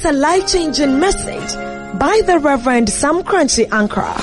is 0.00 0.06
a 0.06 0.12
life-changing 0.12 0.98
message 0.98 1.54
by 1.98 2.22
the 2.24 2.38
Reverend 2.38 2.88
Sam 2.88 3.22
Korankye 3.22 3.66
Ankrah. 3.68 4.16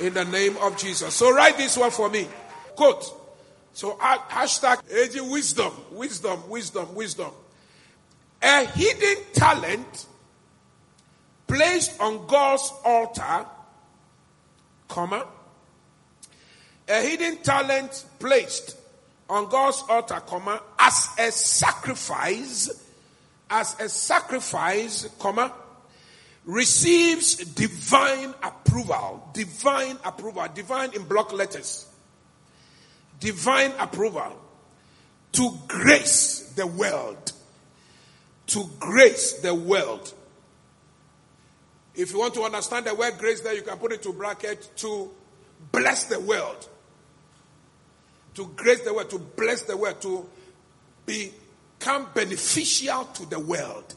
In 0.00 0.14
the 0.14 0.24
name 0.26 0.56
of 0.58 0.76
Jesus. 0.76 1.14
So 1.14 1.34
write 1.34 1.56
this 1.56 1.76
one 1.76 1.90
for 1.90 2.08
me. 2.08 2.28
Quote. 2.76 3.04
So 3.72 3.94
hashtag 3.94 4.80
aging 4.92 5.28
wisdom, 5.28 5.72
wisdom, 5.90 6.48
wisdom, 6.48 6.94
wisdom. 6.94 7.30
A 8.42 8.64
hidden 8.66 9.24
talent 9.32 10.06
placed 11.48 12.00
on 12.00 12.26
God's 12.26 12.72
altar, 12.84 13.46
comma, 14.88 15.26
a 16.88 17.00
hidden 17.02 17.38
talent 17.38 18.04
placed 18.18 18.76
on 19.28 19.48
God's 19.48 19.82
altar, 19.88 20.20
comma, 20.26 20.62
as 20.78 21.08
a 21.18 21.32
sacrifice, 21.32 22.70
as 23.50 23.78
a 23.80 23.88
sacrifice, 23.88 25.08
comma, 25.18 25.52
receives 26.44 27.36
divine 27.36 28.34
approval, 28.42 29.28
divine 29.32 29.98
approval, 30.04 30.46
divine 30.54 30.94
in 30.94 31.02
block 31.04 31.32
letters, 31.32 31.86
divine 33.18 33.72
approval 33.78 34.40
to 35.32 35.58
grace 35.66 36.52
the 36.54 36.66
world, 36.66 37.32
to 38.46 38.64
grace 38.78 39.34
the 39.40 39.54
world. 39.54 40.14
If 41.96 42.12
you 42.12 42.18
want 42.18 42.34
to 42.34 42.42
understand 42.42 42.86
the 42.86 42.94
word 42.94 43.14
grace 43.18 43.40
there, 43.40 43.54
you 43.54 43.62
can 43.62 43.78
put 43.78 43.92
it 43.92 44.02
to 44.02 44.12
bracket 44.12 44.70
to 44.76 45.10
bless 45.72 46.04
the 46.04 46.20
world 46.20 46.68
to 48.36 48.46
grace 48.54 48.80
the 48.82 48.92
world, 48.92 49.10
to 49.10 49.18
bless 49.18 49.62
the 49.62 49.76
world, 49.76 50.00
to 50.02 50.26
become 51.06 52.06
beneficial 52.14 53.04
to 53.04 53.26
the 53.26 53.40
world. 53.40 53.94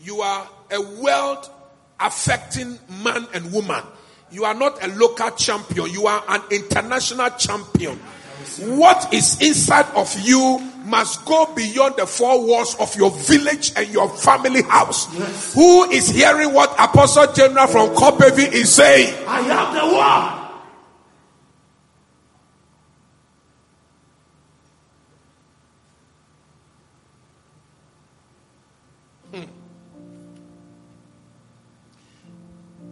You 0.00 0.20
are 0.20 0.48
a 0.70 0.80
world 0.80 1.50
affecting 1.98 2.78
man 3.02 3.26
and 3.34 3.52
woman. 3.52 3.82
You 4.30 4.44
are 4.44 4.54
not 4.54 4.82
a 4.84 4.88
local 4.94 5.30
champion, 5.32 5.90
you 5.90 6.06
are 6.06 6.22
an 6.28 6.42
international 6.50 7.30
champion. 7.30 7.98
What 8.60 9.12
is 9.12 9.40
inside 9.42 9.86
of 9.96 10.16
you 10.20 10.60
must 10.84 11.24
go 11.24 11.52
beyond 11.54 11.96
the 11.96 12.06
four 12.06 12.46
walls 12.46 12.76
of 12.78 12.94
your 12.96 13.10
village 13.10 13.72
and 13.76 13.88
your 13.88 14.08
family 14.08 14.62
house. 14.62 15.12
Yes. 15.14 15.54
Who 15.54 15.90
is 15.90 16.08
hearing 16.08 16.54
what 16.54 16.72
Apostle 16.78 17.32
General 17.32 17.66
from 17.66 17.88
Kopevi 17.94 18.50
is 18.52 18.72
saying? 18.72 19.14
I 19.26 19.40
am 19.40 19.74
the 19.74 19.96
one. 19.96 20.37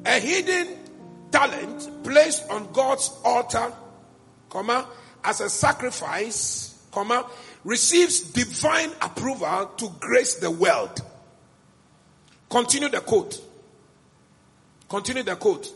A 0.07 0.21
hidden 0.21 0.69
talent 1.31 2.05
placed 2.05 2.49
on 2.51 2.73
God's 2.73 3.13
altar, 3.25 3.73
comma, 4.49 4.87
as 5.25 5.41
a 5.41 5.51
sacrifice, 5.51 6.87
comma, 6.93 7.27
receives 7.65 8.21
divine 8.21 8.91
approval 9.03 9.73
to 9.77 9.91
grace 9.99 10.37
the 10.37 10.51
world. 10.51 11.03
Continue 12.49 12.89
the 12.89 13.01
quote. 13.01 13.41
Continue 14.89 15.25
the 15.25 15.35
quote. 15.35 15.69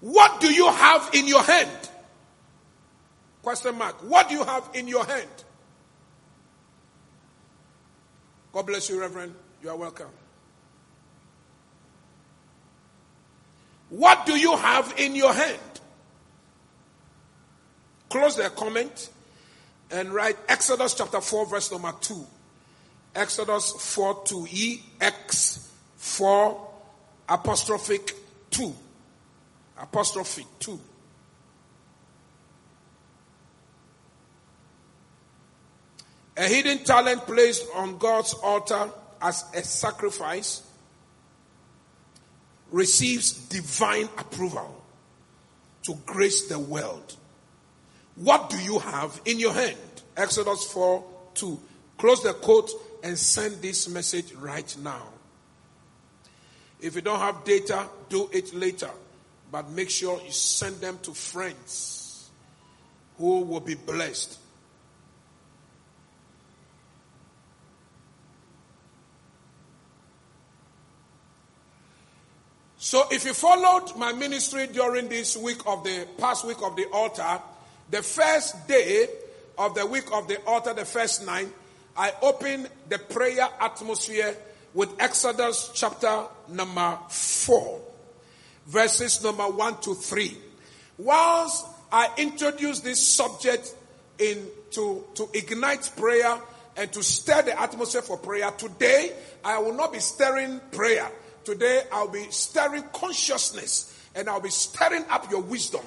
What 0.00 0.40
do 0.40 0.52
you 0.52 0.70
have 0.70 1.10
in 1.12 1.26
your 1.26 1.42
hand? 1.42 1.90
Question 3.42 3.76
mark. 3.76 3.96
What 4.08 4.28
do 4.28 4.36
you 4.36 4.44
have 4.44 4.70
in 4.74 4.86
your 4.86 5.04
hand? 5.04 5.28
God 8.52 8.66
bless 8.66 8.88
you, 8.88 9.00
Reverend. 9.00 9.34
You 9.62 9.70
are 9.70 9.76
welcome. 9.76 10.10
What 13.94 14.26
do 14.26 14.36
you 14.36 14.56
have 14.56 14.92
in 14.96 15.14
your 15.14 15.32
hand? 15.32 15.60
Close 18.08 18.36
the 18.36 18.50
comment 18.50 19.08
and 19.88 20.12
write 20.12 20.36
Exodus 20.48 20.94
chapter 20.94 21.20
4, 21.20 21.46
verse 21.46 21.70
number 21.70 21.92
2. 22.00 22.26
Exodus 23.14 23.70
4 23.94 24.22
2 24.24 24.48
E 24.50 24.82
X 25.00 25.70
4 25.96 26.70
apostrophic 27.28 28.16
2. 28.50 28.74
Apostrophe 29.78 30.44
2. 30.58 30.80
A 36.38 36.42
hidden 36.42 36.78
talent 36.78 37.24
placed 37.26 37.64
on 37.76 37.98
God's 37.98 38.34
altar 38.34 38.90
as 39.22 39.44
a 39.54 39.62
sacrifice 39.62 40.62
receives 42.70 43.32
divine 43.48 44.08
approval 44.18 44.84
to 45.84 45.94
grace 46.06 46.48
the 46.48 46.58
world. 46.58 47.16
What 48.16 48.50
do 48.50 48.58
you 48.58 48.78
have 48.78 49.20
in 49.24 49.38
your 49.38 49.52
hand? 49.52 49.76
Exodus 50.16 50.64
4 50.72 51.04
2. 51.34 51.60
Close 51.98 52.22
the 52.22 52.32
quote 52.32 52.70
and 53.02 53.18
send 53.18 53.60
this 53.60 53.88
message 53.88 54.32
right 54.34 54.76
now. 54.82 55.08
If 56.80 56.94
you 56.94 57.00
don't 57.00 57.18
have 57.18 57.44
data, 57.44 57.88
do 58.08 58.28
it 58.32 58.54
later. 58.54 58.90
But 59.50 59.70
make 59.70 59.90
sure 59.90 60.20
you 60.24 60.32
send 60.32 60.80
them 60.80 60.98
to 61.02 61.12
friends 61.12 62.30
who 63.18 63.40
will 63.40 63.60
be 63.60 63.74
blessed 63.74 64.38
So 72.94 73.08
if 73.10 73.24
you 73.24 73.34
followed 73.34 73.96
my 73.96 74.12
ministry 74.12 74.68
during 74.68 75.08
this 75.08 75.36
week 75.36 75.66
of 75.66 75.82
the 75.82 76.06
past 76.16 76.46
week 76.46 76.62
of 76.62 76.76
the 76.76 76.86
altar, 76.92 77.40
the 77.90 78.04
first 78.04 78.68
day 78.68 79.08
of 79.58 79.74
the 79.74 79.84
week 79.84 80.04
of 80.12 80.28
the 80.28 80.40
altar, 80.44 80.74
the 80.74 80.84
first 80.84 81.26
night, 81.26 81.48
I 81.96 82.12
opened 82.22 82.68
the 82.88 83.00
prayer 83.00 83.48
atmosphere 83.60 84.36
with 84.74 84.94
Exodus 85.00 85.72
chapter 85.74 86.22
number 86.48 86.96
4, 87.08 87.80
verses 88.66 89.24
number 89.24 89.42
1 89.42 89.80
to 89.80 89.94
3. 89.96 90.36
Whilst 90.98 91.66
I 91.90 92.10
introduced 92.16 92.84
this 92.84 93.04
subject 93.04 93.74
in 94.20 94.46
to, 94.70 95.04
to 95.16 95.28
ignite 95.34 95.90
prayer 95.96 96.38
and 96.76 96.92
to 96.92 97.02
stir 97.02 97.42
the 97.42 97.60
atmosphere 97.60 98.02
for 98.02 98.18
prayer, 98.18 98.52
today 98.52 99.12
I 99.44 99.58
will 99.58 99.74
not 99.74 99.92
be 99.92 99.98
stirring 99.98 100.60
prayer. 100.70 101.10
Today 101.44 101.82
I'll 101.92 102.08
be 102.08 102.30
stirring 102.30 102.84
consciousness 102.92 103.90
and 104.14 104.28
I'll 104.28 104.40
be 104.40 104.50
stirring 104.50 105.04
up 105.10 105.30
your 105.30 105.42
wisdom. 105.42 105.84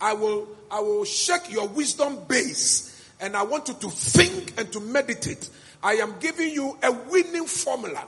I 0.00 0.14
will, 0.14 0.48
I 0.70 0.80
will 0.80 1.04
shake 1.04 1.50
your 1.50 1.68
wisdom 1.68 2.18
base 2.28 3.10
and 3.20 3.36
I 3.36 3.44
want 3.44 3.68
you 3.68 3.74
to 3.74 3.90
think 3.90 4.58
and 4.58 4.70
to 4.72 4.80
meditate. 4.80 5.48
I 5.82 5.94
am 5.94 6.16
giving 6.20 6.50
you 6.50 6.76
a 6.82 6.92
winning 6.92 7.46
formula 7.46 8.06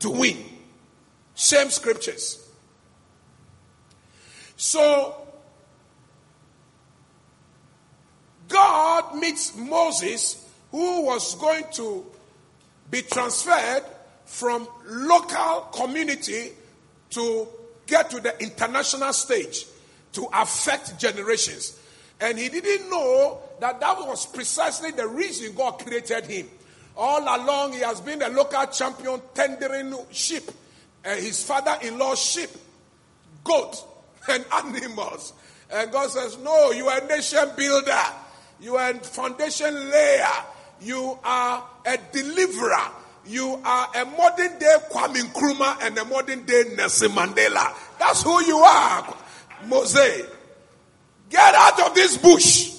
to 0.00 0.10
win. 0.10 0.36
Same 1.34 1.70
scriptures. 1.70 2.38
So, 4.56 5.16
God 8.48 9.16
meets 9.16 9.56
Moses, 9.56 10.46
who 10.70 11.06
was 11.06 11.34
going 11.36 11.64
to 11.72 12.04
be 12.90 13.02
transferred 13.02 13.82
from 14.32 14.66
local 14.86 15.60
community 15.74 16.52
to 17.10 17.46
get 17.86 18.08
to 18.08 18.18
the 18.18 18.42
international 18.42 19.12
stage 19.12 19.66
to 20.10 20.26
affect 20.32 20.98
generations. 20.98 21.78
And 22.18 22.38
he 22.38 22.48
didn't 22.48 22.88
know 22.88 23.40
that 23.60 23.78
that 23.80 23.98
was 23.98 24.24
precisely 24.24 24.90
the 24.90 25.06
reason 25.06 25.54
God 25.54 25.72
created 25.72 26.24
him. 26.24 26.48
All 26.96 27.20
along, 27.20 27.74
he 27.74 27.80
has 27.80 28.00
been 28.00 28.22
a 28.22 28.30
local 28.30 28.64
champion 28.68 29.20
tendering 29.34 29.94
sheep, 30.10 30.44
uh, 31.04 31.10
his 31.10 31.44
father 31.44 31.76
in 31.82 31.98
law's 31.98 32.18
sheep, 32.18 32.50
goat, 33.44 33.76
and 34.30 34.46
animals. 34.50 35.34
And 35.70 35.92
God 35.92 36.08
says, 36.08 36.38
No, 36.38 36.72
you 36.72 36.88
are 36.88 37.02
a 37.02 37.06
nation 37.06 37.50
builder, 37.54 38.02
you 38.62 38.76
are 38.76 38.92
a 38.92 38.94
foundation 38.94 39.90
layer, 39.90 40.26
you 40.80 41.18
are 41.22 41.68
a 41.84 41.98
deliverer 42.12 43.01
you 43.26 43.60
are 43.64 43.88
a 43.94 44.04
modern 44.04 44.58
day 44.58 44.76
Kwame 44.90 45.22
Nkrumah 45.22 45.86
and 45.86 45.96
a 45.98 46.04
modern 46.04 46.44
day 46.44 46.64
Nelson 46.76 47.10
Mandela. 47.10 47.74
That's 47.98 48.22
who 48.22 48.42
you 48.44 48.58
are, 48.58 49.16
Mose. 49.66 50.26
Get 51.30 51.54
out 51.54 51.80
of 51.86 51.94
this 51.94 52.16
bush. 52.16 52.72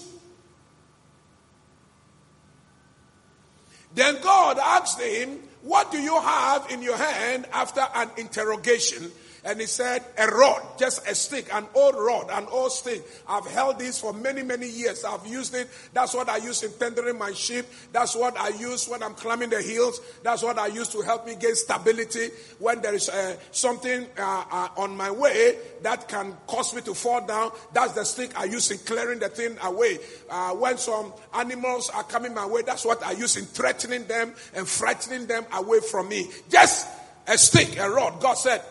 Then 3.95 4.18
God 4.22 4.60
asked 4.60 5.00
him, 5.00 5.40
What 5.62 5.92
do 5.92 6.00
you 6.00 6.19
have 6.19 6.69
in 6.72 6.81
your 6.81 6.98
hand 6.98 7.46
after 7.54 7.86
an 7.96 8.10
interrogation? 8.18 9.12
And 9.45 9.60
he 9.60 9.66
said, 9.66 10.04
a 10.18 10.28
rod, 10.28 10.62
just 10.80 11.06
a 11.07 11.13
stick, 11.13 11.54
an 11.54 11.66
old 11.74 11.95
rod, 11.95 12.30
an 12.31 12.45
old 12.50 12.72
stick. 12.72 13.04
I've 13.28 13.45
held 13.45 13.78
this 13.78 14.00
for 14.00 14.13
many, 14.13 14.42
many 14.42 14.69
years. 14.69 15.04
I've 15.04 15.28
used 15.28 15.54
it. 15.54 15.68
That's 15.94 16.13
what 16.13 16.30
I 16.30 16.38
use 16.38 16.63
in 16.63 16.72
tendering 16.80 17.18
my 17.18 17.34
sheep. 17.34 17.66
That's 17.92 18.16
what 18.16 18.38
I 18.38 18.50
use 18.50 18.88
when 18.88 19.04
I'm 19.04 19.13
climbing 19.16 19.50
the 19.50 19.62
hills. 19.62 20.00
That's 20.24 20.44
what 20.44 20.57
I 20.57 20.68
use 20.68 20.88
to 20.90 21.01
help 21.01 21.25
me 21.25 21.36
gain 21.36 21.56
stability 21.56 22.30
when 22.60 22.81
there 22.81 22.94
is 22.94 23.10
uh, 23.10 23.36
something 23.51 24.07
uh, 24.18 24.44
uh, 24.50 24.69
on 24.78 24.95
my 24.95 25.12
way 25.12 25.57
that 25.81 26.07
can 26.07 26.38
cause 26.48 26.74
me 26.74 26.81
to 26.84 26.94
fall 26.94 27.25
down. 27.25 27.51
That's 27.74 27.94
the 27.94 28.06
stick 28.06 28.39
I 28.39 28.46
use 28.46 28.72
in 28.72 28.78
clearing 28.80 29.19
the 29.19 29.28
thing 29.30 29.57
away. 29.62 29.98
Uh, 30.30 30.51
when 30.51 30.78
some 30.78 31.12
animals 31.34 31.89
are 31.89 32.04
coming 32.04 32.34
my 32.34 32.46
way, 32.46 32.62
that's 32.62 32.86
what 32.86 33.04
I 33.04 33.12
use 33.12 33.36
in 33.36 33.44
threatening 33.44 34.06
them 34.06 34.34
and 34.56 34.66
frightening 34.68 35.28
them 35.28 35.46
away 35.54 35.81
from 35.81 36.07
me. 36.07 36.30
Just 36.50 36.88
a 37.28 37.38
stick, 37.38 37.78
a 37.78 37.89
rod. 37.89 38.22
God 38.22 38.36
said, 38.36 38.62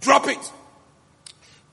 Drop 0.00 0.28
it. 0.28 0.52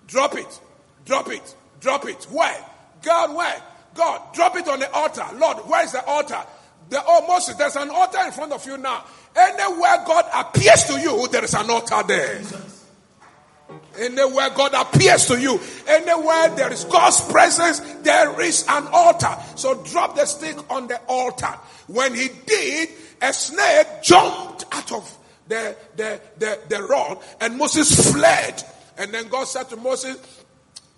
Drop 0.08 0.36
it. 0.36 0.60
Drop 1.06 1.30
it. 1.30 1.56
Drop 1.80 2.06
it. 2.06 2.24
Where? 2.32 2.66
God, 3.02 3.36
where? 3.36 3.62
God, 3.96 4.34
drop 4.34 4.56
it 4.56 4.68
on 4.68 4.80
the 4.80 4.92
altar. 4.92 5.26
Lord, 5.36 5.58
where 5.68 5.84
is 5.84 5.92
the 5.92 6.04
altar? 6.06 6.42
The, 6.90 7.02
oh, 7.06 7.28
Moses, 7.28 7.56
there's 7.56 7.76
an 7.76 7.90
altar 7.90 8.20
in 8.26 8.32
front 8.32 8.52
of 8.52 8.66
you 8.66 8.78
now. 8.78 9.04
Anywhere 9.36 10.04
God 10.06 10.26
appears 10.34 10.84
to 10.86 11.00
you, 11.00 11.28
there 11.30 11.44
is 11.44 11.54
an 11.54 11.70
altar 11.70 12.04
there. 12.08 12.42
Anywhere 13.98 14.50
God 14.50 14.74
appears 14.74 15.26
to 15.28 15.40
you, 15.40 15.60
anywhere 15.88 16.50
there 16.56 16.72
is 16.72 16.84
God's 16.86 17.22
presence, 17.32 17.80
there 18.02 18.40
is 18.42 18.66
an 18.68 18.88
altar. 18.92 19.36
So 19.56 19.84
drop 19.84 20.16
the 20.16 20.26
stick 20.26 20.58
on 20.72 20.88
the 20.88 21.00
altar. 21.08 21.56
When 21.88 22.14
he 22.14 22.30
did, 22.46 22.90
a 23.22 23.34
snake 23.34 23.88
jumped 24.02 24.66
out 24.72 24.92
of 24.92 25.18
the, 25.48 25.76
the, 25.96 26.22
the, 26.38 26.60
the 26.70 26.84
rod, 26.84 27.20
and 27.42 27.58
Moses 27.58 28.12
fled. 28.12 28.64
And 28.98 29.14
then 29.14 29.28
God 29.28 29.46
said 29.46 29.70
to 29.70 29.78
Moses, 29.78 30.18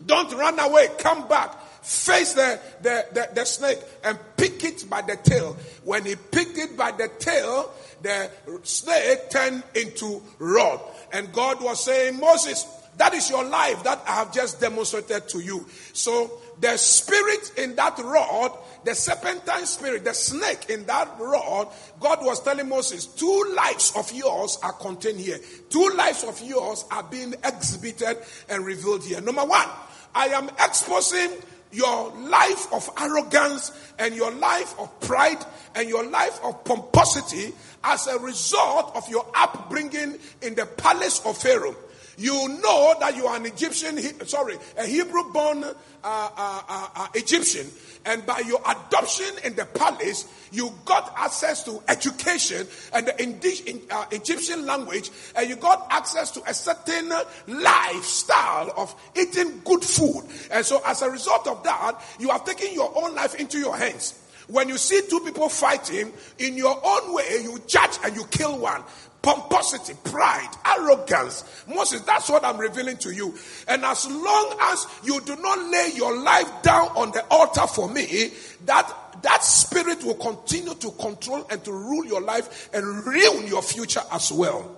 Don't 0.05 0.31
run 0.33 0.59
away, 0.59 0.87
come 0.97 1.27
back. 1.27 1.61
Face 1.81 2.33
the, 2.33 2.59
the, 2.81 3.05
the, 3.13 3.29
the 3.35 3.45
snake 3.45 3.77
and 4.03 4.17
pick 4.37 4.63
it 4.63 4.89
by 4.89 5.03
the 5.03 5.17
tail. 5.17 5.55
When 5.83 6.03
he 6.03 6.15
picked 6.15 6.57
it 6.57 6.75
by 6.75 6.91
the 6.91 7.09
tail, 7.19 7.71
the 8.01 8.31
snake 8.63 9.29
turned 9.29 9.61
into 9.75 10.21
rod. 10.39 10.81
And 11.13 11.31
God 11.31 11.63
was 11.63 11.83
saying, 11.83 12.19
Moses, 12.19 12.65
that 12.97 13.13
is 13.13 13.29
your 13.29 13.43
life 13.43 13.83
that 13.83 14.01
I 14.07 14.13
have 14.15 14.33
just 14.33 14.59
demonstrated 14.59 15.27
to 15.29 15.39
you. 15.39 15.67
So 15.93 16.31
the 16.61 16.77
spirit 16.77 17.51
in 17.57 17.75
that 17.75 17.97
rod, 17.99 18.57
the 18.83 18.95
serpentine 18.95 19.65
spirit, 19.65 20.05
the 20.05 20.13
snake 20.13 20.69
in 20.69 20.85
that 20.85 21.09
rod, 21.19 21.67
God 21.99 22.19
was 22.23 22.41
telling 22.41 22.69
Moses, 22.69 23.05
two 23.05 23.53
lives 23.55 23.91
of 23.95 24.11
yours 24.13 24.57
are 24.63 24.73
contained 24.73 25.19
here. 25.19 25.39
Two 25.69 25.89
lives 25.95 26.23
of 26.23 26.41
yours 26.41 26.85
are 26.91 27.03
being 27.03 27.33
exhibited 27.43 28.17
and 28.49 28.65
revealed 28.65 29.03
here. 29.03 29.21
Number 29.21 29.43
one, 29.43 29.67
I 30.13 30.27
am 30.27 30.49
exposing 30.49 31.29
your 31.71 32.11
life 32.15 32.71
of 32.71 32.89
arrogance 32.99 33.71
and 33.99 34.15
your 34.15 34.31
life 34.31 34.79
of 34.79 34.99
pride 35.01 35.43
and 35.75 35.89
your 35.89 36.05
life 36.09 36.39
of 36.43 36.63
pomposity 36.63 37.53
as 37.83 38.07
a 38.07 38.17
result 38.19 38.95
of 38.95 39.07
your 39.09 39.25
upbringing 39.35 40.17
in 40.41 40.55
the 40.55 40.65
palace 40.65 41.21
of 41.25 41.37
Pharaoh 41.37 41.75
you 42.17 42.47
know 42.61 42.95
that 42.99 43.15
you 43.15 43.27
are 43.27 43.35
an 43.35 43.45
Egyptian, 43.45 43.97
sorry, 44.27 44.57
a 44.77 44.85
Hebrew 44.85 45.31
born 45.31 45.63
uh, 45.63 45.73
uh, 46.03 46.61
uh, 46.67 46.87
uh, 46.95 47.07
Egyptian, 47.13 47.67
and 48.05 48.25
by 48.25 48.39
your 48.39 48.61
adoption 48.65 49.27
in 49.43 49.55
the 49.55 49.65
palace, 49.65 50.27
you 50.51 50.71
got 50.85 51.13
access 51.17 51.63
to 51.63 51.81
education 51.87 52.67
and 52.93 53.07
the 53.07 53.81
uh, 53.91 54.05
Egyptian 54.11 54.65
language, 54.65 55.09
and 55.35 55.49
you 55.49 55.55
got 55.55 55.87
access 55.89 56.31
to 56.31 56.41
a 56.47 56.53
certain 56.53 57.11
lifestyle 57.47 58.71
of 58.77 58.95
eating 59.17 59.61
good 59.65 59.83
food. 59.83 60.23
And 60.51 60.65
so, 60.65 60.81
as 60.85 61.01
a 61.01 61.09
result 61.09 61.47
of 61.47 61.63
that, 61.63 62.01
you 62.19 62.29
have 62.29 62.45
taken 62.45 62.73
your 62.73 62.91
own 62.95 63.15
life 63.15 63.35
into 63.35 63.57
your 63.57 63.75
hands. 63.75 64.21
When 64.47 64.69
you 64.69 64.77
see 64.77 65.01
two 65.09 65.21
people 65.21 65.49
fighting, 65.49 66.13
in 66.37 66.55
your 66.55 66.79
own 66.83 67.15
way, 67.15 67.39
you 67.41 67.59
judge 67.65 67.97
and 68.03 68.15
you 68.15 68.25
kill 68.25 68.59
one 68.59 68.83
pomposity, 69.25 69.95
pride, 70.03 70.51
arrogance. 70.77 71.43
Moses, 71.67 72.01
that's 72.01 72.29
what 72.29 72.45
I'm 72.45 72.59
revealing 72.59 72.97
to 72.97 73.11
you. 73.11 73.33
And 73.67 73.83
as 73.83 74.05
long 74.05 74.55
as 74.61 74.85
you 75.03 75.19
do 75.21 75.35
not 75.37 75.59
lay 75.71 75.89
your 75.95 76.15
life 76.15 76.61
down 76.61 76.89
on 76.89 77.11
the 77.11 77.25
altar 77.31 77.65
for 77.65 77.89
me, 77.89 78.31
that 78.65 78.93
that 79.23 79.43
spirit 79.43 80.03
will 80.03 80.13
continue 80.13 80.75
to 80.75 80.91
control 80.91 81.47
and 81.49 81.63
to 81.63 81.71
rule 81.71 82.05
your 82.05 82.21
life 82.21 82.69
and 82.71 82.85
ruin 83.03 83.47
your 83.47 83.63
future 83.63 84.03
as 84.11 84.31
well. 84.31 84.77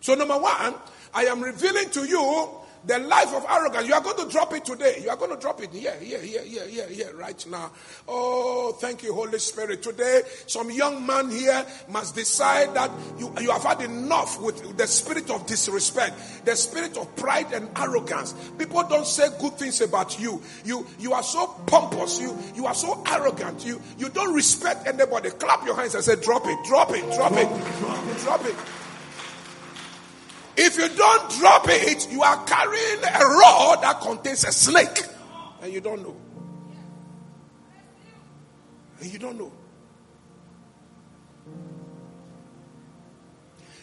So 0.00 0.14
number 0.14 0.38
one, 0.38 0.74
I 1.12 1.24
am 1.24 1.42
revealing 1.42 1.90
to 1.90 2.04
you 2.04 2.48
the 2.86 2.98
life 3.00 3.34
of 3.34 3.44
arrogance. 3.48 3.88
You 3.88 3.94
are 3.94 4.00
going 4.00 4.24
to 4.24 4.30
drop 4.30 4.52
it 4.54 4.64
today. 4.64 5.00
You 5.02 5.10
are 5.10 5.16
going 5.16 5.30
to 5.30 5.36
drop 5.36 5.60
it 5.62 5.72
here, 5.72 5.94
here, 6.00 6.20
here, 6.20 6.42
here, 6.42 6.66
here, 6.66 6.88
here, 6.88 7.14
right 7.16 7.46
now. 7.50 7.70
Oh, 8.06 8.72
thank 8.80 9.02
you, 9.02 9.12
Holy 9.12 9.38
Spirit. 9.38 9.82
Today, 9.82 10.22
some 10.46 10.70
young 10.70 11.04
man 11.04 11.30
here 11.30 11.66
must 11.88 12.14
decide 12.14 12.74
that 12.74 12.90
you, 13.18 13.32
you 13.40 13.50
have 13.50 13.64
had 13.64 13.80
enough 13.82 14.40
with 14.40 14.76
the 14.76 14.86
spirit 14.86 15.30
of 15.30 15.46
disrespect, 15.46 16.44
the 16.44 16.54
spirit 16.54 16.96
of 16.96 17.14
pride 17.16 17.52
and 17.52 17.68
arrogance. 17.76 18.34
People 18.58 18.82
don't 18.84 19.06
say 19.06 19.28
good 19.40 19.54
things 19.54 19.80
about 19.80 20.20
you. 20.20 20.40
You, 20.64 20.86
you 20.98 21.12
are 21.12 21.22
so 21.22 21.46
pompous. 21.66 22.20
You, 22.20 22.36
you 22.54 22.66
are 22.66 22.74
so 22.74 23.02
arrogant. 23.06 23.66
You, 23.66 23.80
you 23.98 24.08
don't 24.10 24.34
respect 24.34 24.86
anybody. 24.86 25.30
Clap 25.30 25.64
your 25.64 25.76
hands 25.76 25.94
and 25.94 26.04
say, 26.04 26.16
drop 26.16 26.46
it, 26.46 26.58
drop 26.64 26.90
it, 26.92 27.02
drop 27.14 27.32
it, 27.32 27.48
drop 27.80 28.06
it. 28.06 28.18
Drop 28.18 28.44
it. 28.44 28.54
If 30.56 30.78
you 30.78 30.88
don't 30.88 31.30
drop 31.32 31.66
it, 31.68 32.10
you 32.10 32.22
are 32.22 32.44
carrying 32.46 33.04
a 33.04 33.26
rod 33.26 33.82
that 33.82 34.00
contains 34.00 34.44
a 34.44 34.52
snake. 34.52 35.04
And 35.62 35.72
you 35.72 35.80
don't 35.80 36.02
know. 36.02 36.16
And 39.00 39.12
you 39.12 39.18
don't 39.18 39.38
know. 39.38 39.52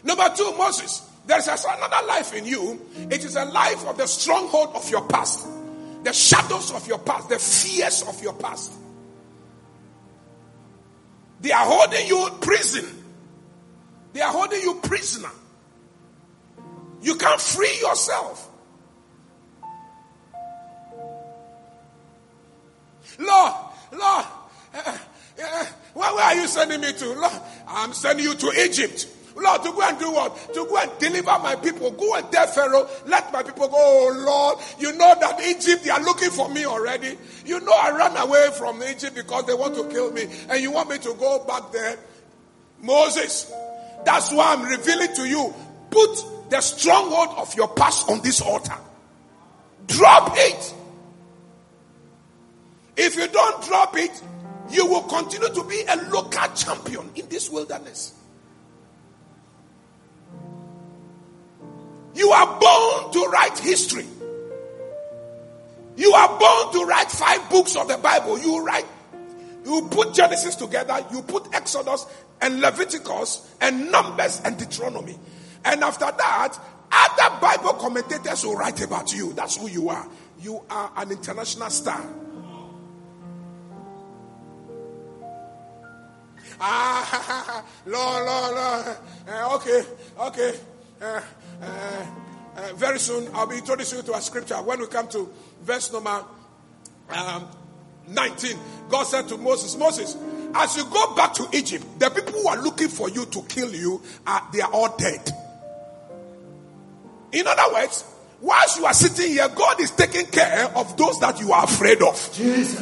Number 0.04 0.34
two, 0.36 0.52
Moses, 0.58 1.08
there 1.26 1.38
is 1.38 1.48
another 1.48 2.08
life 2.08 2.34
in 2.34 2.46
you. 2.46 2.82
It 3.10 3.24
is 3.24 3.36
a 3.36 3.46
life 3.46 3.86
of 3.88 3.98
the 3.98 4.08
stronghold 4.08 4.72
of 4.76 4.90
your 4.90 5.08
past, 5.08 5.48
the 6.04 6.12
shadows 6.12 6.74
of 6.74 6.88
your 6.88 7.00
past, 7.00 7.30
the 7.30 7.40
fears 7.40 8.04
of 8.08 8.22
your 8.22 8.34
past. 8.34 8.74
They 11.40 11.52
are 11.52 11.66
holding 11.66 12.08
you 12.08 12.30
prison. 12.42 12.86
They 14.14 14.22
are 14.22 14.32
holding 14.32 14.62
you 14.62 14.76
prisoner. 14.76 15.30
You 17.04 17.16
can't 17.16 17.40
free 17.40 17.78
yourself. 17.82 18.50
Lord, 23.20 23.54
Lord, 23.92 24.26
uh, 24.74 24.98
uh, 25.44 25.66
where, 25.94 26.16
where 26.16 26.24
are 26.24 26.36
you 26.36 26.48
sending 26.48 26.80
me 26.82 26.94
to? 26.94 27.14
Lord, 27.14 27.34
I'm 27.68 27.94
sending 27.94 28.26
you 28.26 28.34
to 28.36 28.52
Egypt. 28.64 29.08
Lord, 29.36 29.64
to 29.64 29.72
go 29.72 29.82
and 29.82 30.00
do 30.00 30.12
what? 30.12 30.36
To 30.54 30.66
go 30.66 30.78
and 30.78 30.92
deliver 31.00 31.38
my 31.40 31.56
people. 31.58 31.92
Go 31.92 32.16
and 32.16 32.32
tell 32.32 32.48
Pharaoh, 32.48 32.88
let 33.06 33.34
my 33.34 33.44
people 33.44 33.68
go. 33.68 33.76
Oh 33.76 34.24
Lord, 34.26 34.64
you 34.80 34.96
know 34.96 35.14
that 35.20 35.42
Egypt, 35.42 35.84
they 35.84 35.90
are 35.90 36.02
looking 36.02 36.30
for 36.30 36.50
me 36.50 36.66
already. 36.66 37.18
You 37.46 37.60
know 37.60 37.74
I 37.74 37.92
ran 37.92 38.16
away 38.16 38.50
from 38.58 38.82
Egypt 38.84 39.16
because 39.16 39.46
they 39.46 39.54
want 39.54 39.76
to 39.76 39.90
kill 39.90 40.12
me. 40.12 40.28
And 40.50 40.62
you 40.62 40.72
want 40.72 40.90
me 40.90 41.00
to 41.00 41.14
go 41.16 41.44
back 41.46 41.72
there? 41.74 41.98
Moses, 42.82 43.52
that's 44.06 44.32
why 44.32 44.54
I'm 44.54 44.64
revealing 44.64 45.14
to 45.16 45.28
you. 45.28 45.54
Put 45.90 46.33
the 46.50 46.62
stronghold 46.62 47.38
of 47.38 47.56
your 47.56 47.68
past 47.70 48.10
on 48.10 48.22
this 48.22 48.42
altar. 48.42 48.78
Drop 49.88 50.34
it. 50.36 50.74
If 52.96 53.16
you 53.16 53.28
don't 53.28 53.64
drop 53.64 53.98
it, 53.98 54.22
you 54.70 54.86
will 54.86 55.04
continue 55.04 55.50
to 55.50 55.64
be 55.64 55.84
a 55.88 55.96
local 56.10 56.48
champion 56.56 57.10
in 57.16 57.28
this 57.30 57.50
wilderness. 57.50 58.14
You 62.16 62.30
are 62.30 62.60
born 62.60 63.12
to 63.14 63.30
write 63.32 63.58
history. 63.60 64.06
You 65.96 66.12
are 66.14 66.40
born 66.40 66.74
to 66.74 66.86
write 66.86 67.12
five 67.12 67.50
books 67.50 67.76
of 67.76 67.88
the 67.88 67.98
Bible. 67.98 68.40
You 68.40 68.66
write, 68.66 68.86
you 69.66 69.88
put 69.92 70.14
Genesis 70.14 70.56
together, 70.56 71.06
you 71.12 71.22
put 71.24 71.54
Exodus 71.54 72.06
and 72.42 72.62
Leviticus 72.62 73.56
and 73.62 73.92
Numbers 73.92 74.42
and 74.44 74.58
Deuteronomy. 74.58 75.18
And 75.66 75.84
after 75.84 76.06
that, 76.06 76.58
other 76.92 77.40
Bible 77.40 77.74
commentators 77.74 78.46
will 78.46 78.56
write 78.56 78.82
about 78.82 79.14
you. 79.14 79.34
That's 79.34 79.58
who 79.58 79.68
you 79.68 79.90
are. 79.90 80.08
You 80.40 80.62
are 80.70 80.92
an 80.98 81.12
international 81.12 81.70
star. 81.70 82.06
Ah, 86.60 87.66
Lord, 87.86 88.26
Lord, 88.26 88.56
Lord. 88.56 88.98
Uh, 89.28 89.56
okay, 89.56 89.84
okay. 90.20 90.60
Uh, 91.02 91.22
uh, 91.62 92.74
very 92.76 93.00
soon, 93.00 93.28
I'll 93.34 93.48
be 93.48 93.58
introducing 93.58 94.00
you 94.00 94.04
to 94.06 94.14
a 94.14 94.22
scripture. 94.22 94.56
When 94.56 94.80
we 94.80 94.88
come 94.88 95.08
to 95.10 95.32
verse 95.62 95.92
number 95.92 96.24
um, 97.10 97.48
19, 98.08 98.58
God 98.90 99.04
said 99.04 99.28
to 99.30 99.38
Moses, 99.38 99.76
Moses, 99.78 100.16
as 100.54 100.78
you 100.78 100.86
go 100.86 101.16
back 101.16 101.34
to 101.34 101.48
Egypt, 101.54 101.86
the 102.00 102.10
people 102.10 102.34
who 102.34 102.48
are 102.48 102.62
looking 102.62 102.90
for 102.90 103.10
you 103.10 103.26
to 103.26 103.42
kill 103.44 103.74
you, 103.74 104.02
are, 104.28 104.48
they 104.54 104.62
are 104.62 104.72
all 104.72 104.96
dead. 104.98 105.32
In 107.34 107.48
other 107.48 107.74
words, 107.74 108.06
whilst 108.42 108.78
you 108.78 108.86
are 108.86 108.94
sitting 108.94 109.32
here, 109.32 109.50
God 109.50 109.82
is 109.82 109.92
taking 109.92 110.28
care 110.28 110.66
of 110.76 110.96
those 110.98 111.20
that 111.20 111.40
you 111.40 111.52
are 111.52 111.64
afraid 111.64 112.02
of. 112.02 112.30
Jesus. 112.34 112.80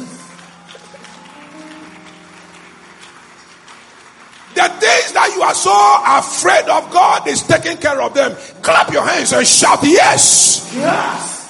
The 4.54 4.68
things 4.68 5.12
that 5.12 5.32
you 5.34 5.42
are 5.42 5.54
so 5.54 5.72
afraid 6.06 6.68
of, 6.68 6.92
God 6.92 7.26
is 7.26 7.42
taking 7.42 7.78
care 7.78 8.00
of 8.02 8.12
them. 8.12 8.36
Clap 8.60 8.92
your 8.92 9.06
hands 9.06 9.32
and 9.32 9.46
shout, 9.46 9.78
Yes. 9.82 10.70
Yes. 10.74 11.40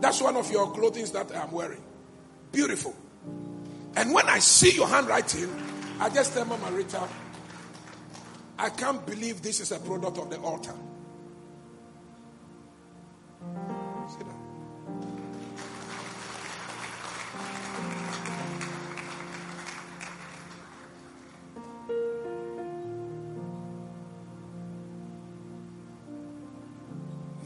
That's 0.00 0.22
one 0.22 0.36
of 0.36 0.50
your 0.50 0.70
clothing 0.72 1.04
that 1.12 1.36
I'm 1.36 1.50
wearing. 1.50 1.82
Beautiful. 2.52 2.94
And 3.96 4.14
when 4.14 4.28
I 4.28 4.38
see 4.38 4.74
your 4.74 4.86
handwriting, 4.86 5.50
I 5.98 6.08
just 6.08 6.32
tell 6.32 6.44
Mama 6.44 6.70
Rita, 6.70 7.06
I 8.62 8.68
can't 8.68 9.06
believe 9.06 9.40
this 9.40 9.58
is 9.60 9.72
a 9.72 9.78
product 9.78 10.18
of 10.18 10.28
the 10.28 10.38
altar. 10.40 10.74
Sit 14.10 14.20
down. 14.20 14.36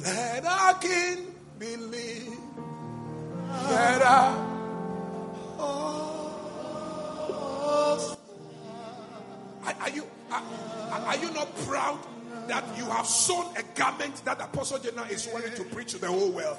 Let 0.01 0.45
our 0.45 0.75
King 0.81 1.33
believe. 1.61 2.34
Garment 13.75 14.25
that 14.25 14.41
Apostle 14.41 14.79
Jenna 14.79 15.03
is 15.11 15.29
wearing 15.33 15.53
to 15.55 15.65
preach 15.65 15.93
to 15.93 15.99
the 15.99 16.07
whole 16.09 16.31
world? 16.31 16.57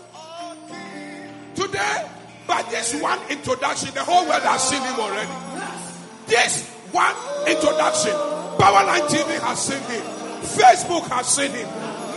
Today, 1.55 2.09
by 2.47 2.61
this 2.63 2.93
one 3.01 3.19
introduction, 3.29 3.93
the 3.93 4.03
whole 4.03 4.27
world 4.27 4.43
has 4.43 4.69
seen 4.69 4.81
him 4.81 4.99
already. 4.99 5.31
This 6.27 6.69
one 6.91 7.15
introduction, 7.47 8.11
Powerline 8.57 9.07
TV 9.07 9.39
has 9.41 9.59
seen 9.59 9.81
him, 9.89 10.01
Facebook 10.41 11.07
has 11.09 11.27
seen 11.27 11.51
him, 11.51 11.67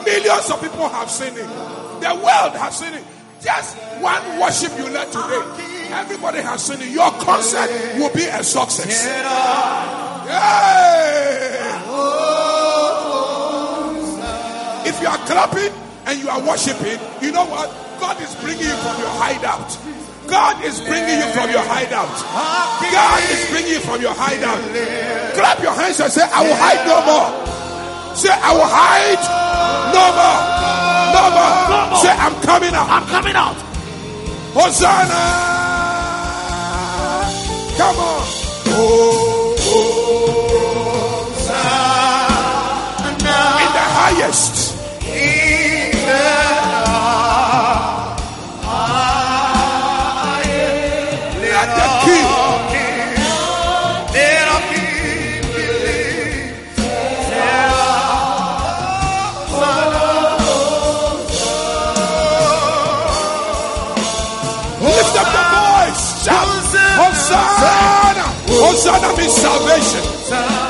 millions 0.04 0.50
of 0.50 0.60
people 0.60 0.88
have 0.88 1.10
seen 1.10 1.34
him, 1.34 1.48
the 2.00 2.14
world 2.14 2.54
has 2.56 2.78
seen 2.78 2.92
him. 2.92 3.04
Just 3.40 3.76
one 4.02 4.40
worship 4.40 4.76
you 4.78 4.90
led 4.90 5.06
today, 5.12 5.40
everybody 5.92 6.40
has 6.40 6.64
seen 6.64 6.80
it. 6.80 6.88
Your 6.90 7.10
concert 7.12 7.70
will 7.98 8.12
be 8.12 8.24
a 8.24 8.42
success. 8.42 9.06
If 14.98 15.06
you 15.06 15.10
are 15.14 15.26
clapping 15.30 15.70
and 16.06 16.18
you 16.18 16.28
are 16.28 16.42
worshiping, 16.42 16.98
you 17.22 17.30
know 17.30 17.46
what? 17.46 17.70
God 18.02 18.20
is 18.20 18.34
bringing 18.42 18.66
you 18.66 18.74
from 18.82 18.98
your 18.98 19.14
hideout. 19.14 19.70
God 20.26 20.58
is 20.64 20.80
bringing 20.80 21.22
you 21.22 21.28
from 21.30 21.54
your 21.54 21.62
hideout. 21.62 22.10
God 22.82 23.22
is 23.30 23.46
bringing 23.48 23.78
you 23.78 23.78
from 23.78 24.02
your 24.02 24.10
hideout. 24.10 24.58
Clap 25.38 25.62
your 25.62 25.70
hands 25.70 26.00
and 26.00 26.10
say, 26.10 26.26
I 26.26 26.42
will 26.42 26.58
hide 26.58 26.82
no 26.82 26.98
more. 27.06 27.30
Say, 28.18 28.34
I 28.34 28.50
will 28.58 28.66
hide 28.66 29.22
no 29.94 30.02
more. 30.18 30.42
No 31.14 31.30
more. 31.30 31.54
No 31.70 31.94
more. 31.94 32.02
Say, 32.02 32.10
I'm 32.10 32.34
coming 32.42 32.74
out. 32.74 32.90
I'm 32.90 33.06
coming 33.06 33.36
out. 33.38 33.54
Hosanna! 34.50 35.22
Come 37.78 37.96
on. 38.02 38.26
Oh, 38.74 39.27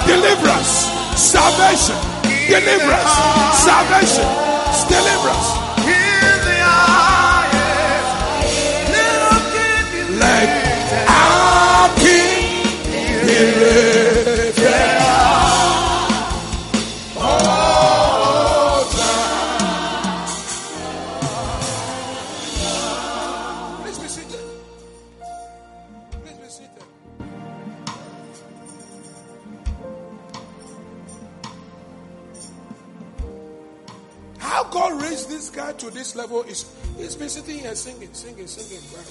deliverance, 0.08 0.88
salvation, 1.20 1.94
deliverance, 2.48 3.12
salvation, 3.52 4.24
deliverance. 4.88 5.48
Let 10.18 10.48
our 11.08 11.88
King 12.00 12.64
be 13.26 13.97
sitting 37.58 37.66
here 37.66 37.74
singing, 37.74 38.14
singing, 38.14 38.46
singing, 38.46 38.84
well, 38.92 39.02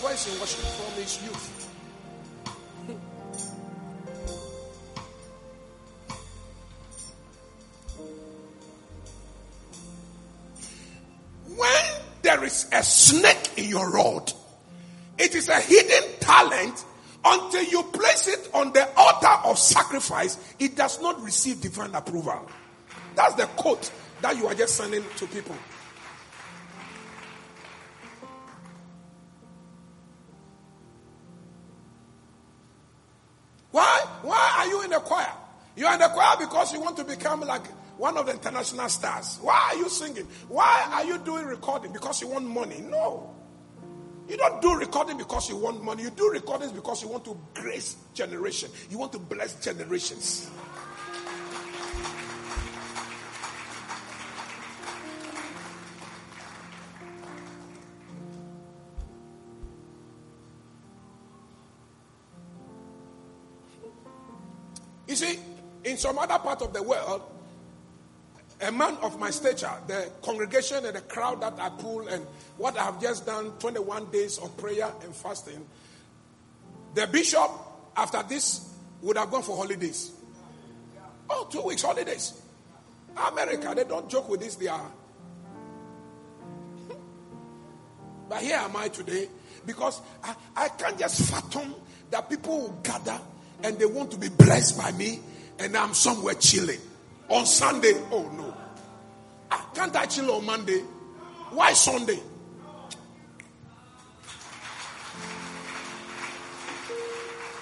voice 0.00 0.32
in 0.32 0.40
worship 0.40 0.64
from 0.64 0.94
his 1.02 1.22
youth. 1.22 1.70
When 11.56 11.84
there 12.22 12.44
is 12.44 12.66
a 12.72 12.82
snake 12.82 13.50
in 13.58 13.68
your 13.68 13.90
rod, 13.90 14.32
it 15.18 15.34
is 15.34 15.48
a 15.48 15.60
hidden 15.60 16.18
talent 16.20 16.84
until 17.24 17.62
you 17.64 17.82
place 17.84 18.28
it 18.28 18.50
on 18.52 18.72
the 18.72 18.88
altar 18.96 19.48
of 19.48 19.58
sacrifice, 19.58 20.38
it 20.58 20.76
does 20.76 21.00
not 21.00 21.22
receive 21.22 21.60
divine 21.60 21.94
approval. 21.94 22.48
That's 23.14 23.34
the 23.34 23.46
quote 23.46 23.90
that 24.20 24.36
you 24.36 24.46
are 24.46 24.54
just 24.54 24.76
sending 24.76 25.04
to 25.16 25.26
people. 25.26 25.56
Choir? 35.74 35.82
You 35.82 35.86
are 35.86 35.94
in 35.94 36.00
the 36.00 36.08
choir 36.08 36.36
because 36.38 36.72
you 36.72 36.80
want 36.80 36.96
to 36.96 37.04
become 37.04 37.40
like 37.40 37.66
one 37.98 38.16
of 38.16 38.26
the 38.26 38.32
international 38.32 38.88
stars. 38.88 39.38
Why 39.40 39.72
are 39.72 39.76
you 39.76 39.88
singing? 39.88 40.26
Why 40.48 40.88
are 40.92 41.04
you 41.04 41.18
doing 41.18 41.46
recording? 41.46 41.92
Because 41.92 42.20
you 42.20 42.28
want 42.28 42.46
money? 42.46 42.80
No. 42.80 43.30
You 44.28 44.38
don't 44.38 44.62
do 44.62 44.74
recording 44.76 45.18
because 45.18 45.50
you 45.50 45.56
want 45.56 45.84
money. 45.84 46.02
You 46.02 46.10
do 46.10 46.30
recordings 46.30 46.72
because 46.72 47.02
you 47.02 47.08
want 47.08 47.24
to 47.26 47.38
grace 47.52 47.96
generation. 48.14 48.70
You 48.90 48.98
want 48.98 49.12
to 49.12 49.18
bless 49.18 49.62
generations. 49.62 50.50
In 65.94 65.98
some 65.98 66.18
other 66.18 66.38
part 66.40 66.60
of 66.60 66.72
the 66.72 66.82
world, 66.82 67.22
a 68.60 68.72
man 68.72 68.96
of 69.00 69.18
my 69.20 69.30
stature, 69.30 69.70
the 69.86 70.10
congregation 70.22 70.84
and 70.84 70.96
the 70.96 71.00
crowd 71.02 71.40
that 71.40 71.54
I 71.60 71.68
pull, 71.68 72.08
and 72.08 72.26
what 72.56 72.76
I 72.76 72.82
have 72.82 73.00
just 73.00 73.24
done 73.26 73.52
21 73.60 74.10
days 74.10 74.38
of 74.38 74.56
prayer 74.56 74.90
and 75.04 75.14
fasting, 75.14 75.64
the 76.94 77.06
bishop, 77.06 77.48
after 77.96 78.24
this, 78.24 78.74
would 79.02 79.16
have 79.16 79.30
gone 79.30 79.42
for 79.42 79.56
holidays. 79.56 80.10
Oh, 81.30 81.46
two 81.48 81.62
weeks 81.62 81.82
holidays. 81.82 82.42
America, 83.28 83.72
they 83.76 83.84
don't 83.84 84.10
joke 84.10 84.28
with 84.28 84.40
this, 84.40 84.56
they 84.56 84.66
are. 84.66 84.90
But 88.28 88.42
here 88.42 88.56
am 88.56 88.74
I 88.76 88.88
today 88.88 89.28
because 89.64 90.00
I, 90.24 90.34
I 90.56 90.68
can't 90.70 90.98
just 90.98 91.30
fathom 91.30 91.72
that 92.10 92.28
people 92.28 92.58
will 92.62 92.80
gather 92.82 93.20
and 93.62 93.78
they 93.78 93.86
want 93.86 94.10
to 94.10 94.18
be 94.18 94.28
blessed 94.28 94.76
by 94.76 94.90
me 94.92 95.20
and 95.58 95.76
I'm 95.76 95.94
somewhere 95.94 96.34
chilling. 96.34 96.80
On 97.28 97.46
Sunday, 97.46 97.94
oh 98.10 98.30
no. 98.36 98.54
Ah, 99.50 99.70
can't 99.74 99.94
I 99.96 100.06
chill 100.06 100.30
on 100.30 100.44
Monday? 100.44 100.80
Why 101.50 101.72
Sunday? 101.72 102.18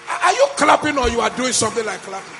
Are 0.09 0.33
you 0.33 0.47
clapping 0.55 0.97
or 0.97 1.09
you 1.09 1.21
are 1.21 1.29
doing 1.31 1.53
something 1.53 1.85
like 1.85 1.99
clapping? 2.01 2.33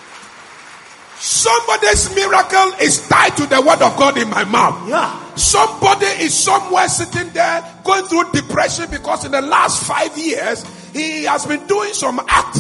Somebody's 1.17 2.13
miracle 2.13 2.74
is 2.81 3.07
tied 3.07 3.36
to 3.38 3.45
the 3.45 3.62
word 3.62 3.81
of 3.81 3.95
God 3.98 4.17
in 4.17 4.29
my 4.29 4.43
mouth. 4.43 4.89
Yeah. 4.89 5.36
Somebody 5.36 6.05
is 6.05 6.33
somewhere 6.33 6.88
sitting 6.89 7.29
there 7.29 7.63
going 7.83 8.03
through 8.05 8.31
depression 8.31 8.89
because 8.91 9.25
in 9.25 9.31
the 9.31 9.41
last 9.41 9.86
five 9.86 10.17
years 10.17 10.65
he 10.91 11.24
has 11.24 11.45
been 11.45 11.65
doing 11.67 11.93
some 11.93 12.19
act 12.27 12.57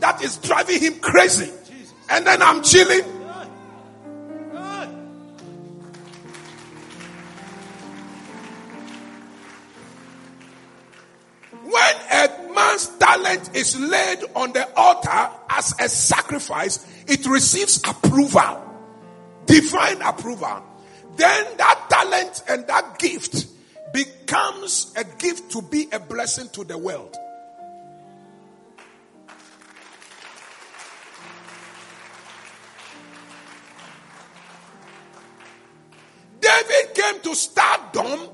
that 0.00 0.22
is 0.22 0.38
driving 0.38 0.80
him 0.80 0.98
crazy. 1.00 1.50
And 2.08 2.26
then 2.26 2.40
I'm 2.40 2.62
chilling. 2.62 3.02
When 11.64 11.94
a 12.12 12.52
man's 12.54 12.86
talent 12.98 13.56
is 13.56 13.78
laid 13.78 14.18
on 14.34 14.52
the 14.52 14.72
altar 14.76 15.30
as 15.50 15.74
a 15.80 15.88
sacrifice, 15.88 16.86
it 17.08 17.26
receives 17.26 17.78
approval, 17.78 18.62
divine 19.46 20.00
approval. 20.00 20.62
Then 21.16 21.56
that 21.56 21.86
talent 21.88 22.42
and 22.48 22.66
that 22.68 22.98
gift 22.98 23.46
becomes 23.92 24.92
a 24.96 25.04
gift 25.04 25.50
to 25.52 25.62
be 25.62 25.88
a 25.92 25.98
blessing 25.98 26.48
to 26.50 26.64
the 26.64 26.78
world. 26.78 27.16
Came 37.06 37.20
to 37.22 37.34
stardom 37.34 38.28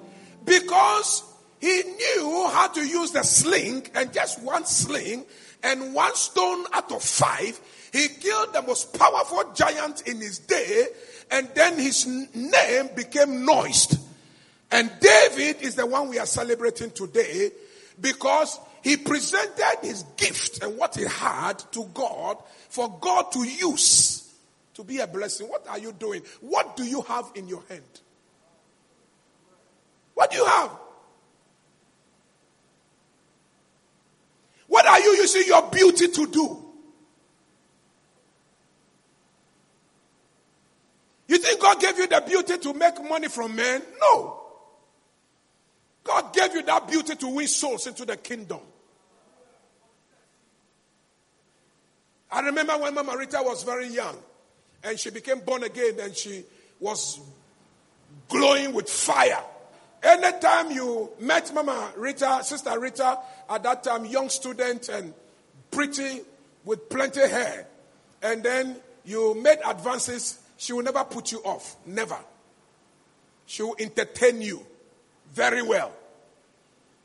because 0.45 1.25
he 1.61 1.83
knew 1.83 2.49
how 2.50 2.69
to 2.69 2.81
use 2.81 3.12
the 3.12 3.23
sling 3.23 3.87
and 3.95 4.12
just 4.12 4.43
one 4.43 4.64
sling 4.64 5.25
and 5.62 5.95
one 5.95 6.14
stone 6.14 6.64
out 6.73 6.91
of 6.93 7.02
five. 7.02 7.61
He 7.93 8.09
killed 8.09 8.52
the 8.52 8.62
most 8.62 8.99
powerful 8.99 9.52
giant 9.55 10.09
in 10.09 10.21
his 10.21 10.38
day 10.41 10.87
and 11.31 11.49
then 11.55 11.79
his 11.79 12.07
name 12.07 12.88
became 12.97 13.45
noised. 13.45 13.99
And 14.71 14.91
David 15.00 15.62
is 15.62 15.75
the 15.75 15.87
one 15.87 16.09
we 16.09 16.19
are 16.19 16.26
celebrating 16.26 16.91
today 16.91 17.50
because 18.00 18.59
he 18.83 18.97
presented 18.97 19.79
his 19.83 20.02
gift 20.17 20.62
and 20.62 20.76
what 20.76 20.97
he 20.97 21.05
had 21.05 21.59
to 21.73 21.85
God 21.95 22.38
for 22.71 22.99
God 23.00 23.31
to 23.33 23.45
use 23.45 24.35
to 24.75 24.83
be 24.83 24.99
a 24.99 25.07
blessing. 25.07 25.49
What 25.49 25.69
are 25.69 25.79
you 25.79 25.93
doing? 25.93 26.23
What 26.41 26.76
do 26.76 26.85
you 26.85 27.02
have 27.02 27.31
in 27.35 27.47
your 27.47 27.62
hand? 27.69 27.83
What 30.14 30.31
do 30.31 30.37
you 30.38 30.47
have? 30.47 30.71
What 34.69 34.87
are 34.87 35.00
you 35.00 35.16
using 35.16 35.45
your 35.47 35.62
beauty 35.71 36.09
to 36.09 36.26
do? 36.26 36.59
You 41.28 41.38
think 41.38 41.61
God 41.61 41.81
gave 41.81 41.99
you 41.99 42.07
the 42.07 42.23
beauty 42.26 42.59
to 42.59 42.75
make 42.75 43.02
money 43.09 43.28
from 43.28 43.57
men? 43.57 43.83
No. 44.00 44.40
God 46.04 46.33
gave 46.35 46.54
you 46.54 46.62
that 46.62 46.88
beauty 46.88 47.14
to 47.14 47.28
win 47.28 47.47
souls 47.47 47.87
into 47.87 48.04
the 48.04 48.16
kingdom. 48.16 48.61
I 52.31 52.40
remember 52.40 52.78
when 52.78 52.95
Mama 52.95 53.16
Rita 53.16 53.40
was 53.42 53.62
very 53.62 53.88
young 53.88 54.16
and 54.83 54.99
she 54.99 55.11
became 55.11 55.40
born 55.40 55.62
again 55.64 56.00
and 56.00 56.16
she 56.16 56.45
was 56.81 57.21
glowing 58.28 58.73
with 58.73 58.88
fire. 58.88 59.42
Anytime 60.02 60.73
you 60.73 61.11
met 61.21 61.54
Mama 61.54 61.92
Rita, 61.97 62.40
Sister 62.42 62.78
Rita, 62.78 63.18
at 63.49 63.62
that 63.62 63.85
time, 63.85 64.04
young 64.04 64.28
student 64.28 64.88
and 64.88 65.14
pretty 65.71 66.23
with 66.64 66.88
plenty 66.88 67.21
hair, 67.21 67.66
and 68.21 68.42
then 68.42 68.76
you 69.04 69.35
made 69.40 69.59
advances, 69.64 70.40
she 70.56 70.73
will 70.73 70.82
never 70.82 71.04
put 71.04 71.30
you 71.30 71.38
off. 71.44 71.76
Never. 71.87 72.18
She 73.47 73.62
will 73.62 73.76
entertain 73.78 74.42
you 74.42 74.64
very 75.32 75.62
well. 75.62 75.92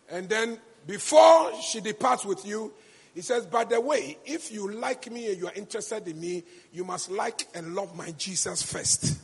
And 0.09 0.27
then 0.29 0.59
before 0.85 1.51
she 1.61 1.81
departs 1.81 2.25
with 2.25 2.45
you, 2.45 2.73
he 3.13 3.21
says, 3.21 3.45
by 3.45 3.63
the 3.63 3.81
way, 3.81 4.17
if 4.25 4.51
you 4.51 4.71
like 4.71 5.11
me 5.11 5.31
and 5.31 5.37
you 5.37 5.47
are 5.47 5.53
interested 5.53 6.07
in 6.07 6.19
me, 6.19 6.43
you 6.71 6.83
must 6.83 7.09
like 7.09 7.47
and 7.55 7.73
love 7.73 7.95
my 7.95 8.11
Jesus 8.11 8.61
first. 8.61 9.17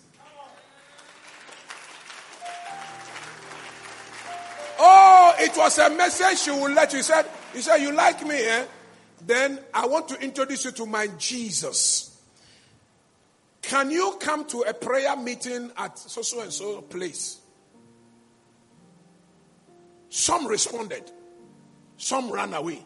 Oh, 4.85 5.33
it 5.39 5.55
was 5.55 5.77
a 5.77 5.89
message 5.91 6.39
she 6.39 6.51
will 6.51 6.69
let 6.69 6.91
you. 6.91 6.97
He 6.97 7.03
said, 7.03 7.25
he 7.53 7.61
said, 7.61 7.77
you 7.77 7.93
like 7.93 8.25
me, 8.27 8.35
eh? 8.35 8.65
Then 9.25 9.59
I 9.73 9.85
want 9.85 10.09
to 10.09 10.19
introduce 10.19 10.65
you 10.65 10.71
to 10.71 10.85
my 10.85 11.07
Jesus. 11.17 12.21
Can 13.61 13.91
you 13.91 14.17
come 14.19 14.43
to 14.49 14.63
a 14.63 14.73
prayer 14.73 15.15
meeting 15.15 15.71
at 15.77 15.97
so 15.97 16.21
so 16.21 16.41
and 16.41 16.51
so 16.51 16.81
place? 16.81 17.39
Some 20.09 20.47
responded, 20.47 21.09
some 21.95 22.29
ran 22.29 22.53
away. 22.53 22.85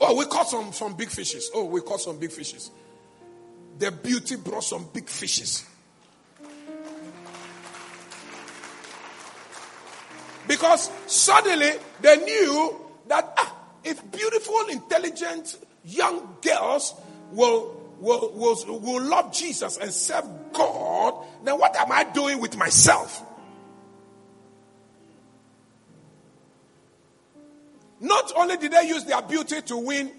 Oh, 0.00 0.16
we 0.16 0.24
caught 0.24 0.48
some, 0.48 0.72
some 0.72 0.94
big 0.94 1.10
fishes. 1.10 1.50
Oh, 1.54 1.66
we 1.66 1.82
caught 1.82 2.00
some 2.00 2.18
big 2.18 2.32
fishes. 2.32 2.70
The 3.78 3.92
beauty 3.92 4.36
brought 4.36 4.64
some 4.64 4.88
big 4.92 5.08
fishes. 5.08 5.66
Because 10.48 10.90
suddenly 11.06 11.70
they 12.00 12.16
knew 12.16 12.80
that 13.08 13.32
ah, 13.36 13.56
if 13.84 14.10
beautiful, 14.10 14.60
intelligent 14.70 15.56
young 15.84 16.36
girls 16.42 16.94
will, 17.32 17.80
will, 18.00 18.32
will, 18.34 18.78
will 18.80 19.02
love 19.02 19.32
Jesus 19.32 19.76
and 19.78 19.92
serve 19.92 20.24
God, 20.52 21.24
then 21.44 21.58
what 21.58 21.76
am 21.76 21.90
I 21.90 22.04
doing 22.04 22.40
with 22.40 22.56
myself? 22.56 23.22
Not 28.00 28.32
only 28.34 28.56
did 28.56 28.72
they 28.72 28.88
use 28.88 29.04
their 29.04 29.22
beauty 29.22 29.62
to 29.62 29.76
win 29.76 30.10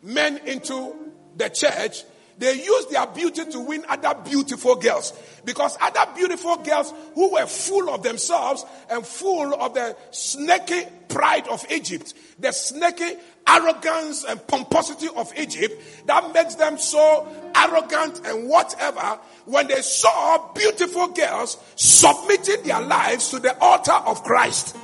men 0.00 0.38
into 0.46 0.94
the 1.36 1.48
church, 1.48 2.04
they 2.38 2.54
used 2.54 2.90
their 2.90 3.06
beauty 3.06 3.44
to 3.44 3.60
win 3.60 3.84
other 3.88 4.14
beautiful 4.24 4.76
girls. 4.76 5.12
Because 5.44 5.76
other 5.80 6.12
beautiful 6.14 6.56
girls 6.56 6.92
who 7.14 7.32
were 7.32 7.46
full 7.46 7.90
of 7.90 8.02
themselves 8.02 8.64
and 8.90 9.06
full 9.06 9.54
of 9.54 9.74
the 9.74 9.96
snaky 10.10 10.84
pride 11.08 11.46
of 11.48 11.64
Egypt, 11.70 12.14
the 12.38 12.52
snaky 12.52 13.16
arrogance 13.46 14.24
and 14.24 14.44
pomposity 14.46 15.08
of 15.14 15.32
Egypt, 15.36 16.06
that 16.06 16.32
makes 16.32 16.54
them 16.54 16.78
so 16.78 17.28
arrogant 17.54 18.20
and 18.24 18.48
whatever. 18.48 19.18
When 19.44 19.66
they 19.66 19.82
saw 19.82 20.52
beautiful 20.52 21.08
girls 21.08 21.58
submitting 21.76 22.62
their 22.62 22.80
lives 22.80 23.30
to 23.30 23.40
the 23.40 23.58
altar 23.58 23.92
of 23.92 24.22
Christ, 24.22 24.76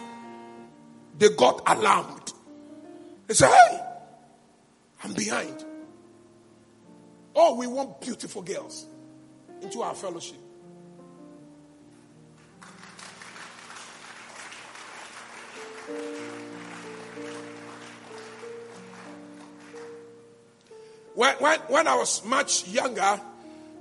they 1.18 1.28
got 1.30 1.62
alarmed. 1.66 2.32
They 3.26 3.34
said, 3.34 3.50
Hey, 3.50 3.80
I'm 5.04 5.12
behind. 5.12 5.64
Oh, 7.40 7.54
we 7.54 7.68
want 7.68 8.00
beautiful 8.00 8.42
girls 8.42 8.84
into 9.62 9.80
our 9.80 9.94
fellowship. 9.94 10.38
When, 21.14 21.32
when, 21.36 21.60
when 21.60 21.86
I 21.86 21.94
was 21.94 22.24
much 22.24 22.66
younger, 22.66 23.00
I, 23.00 23.20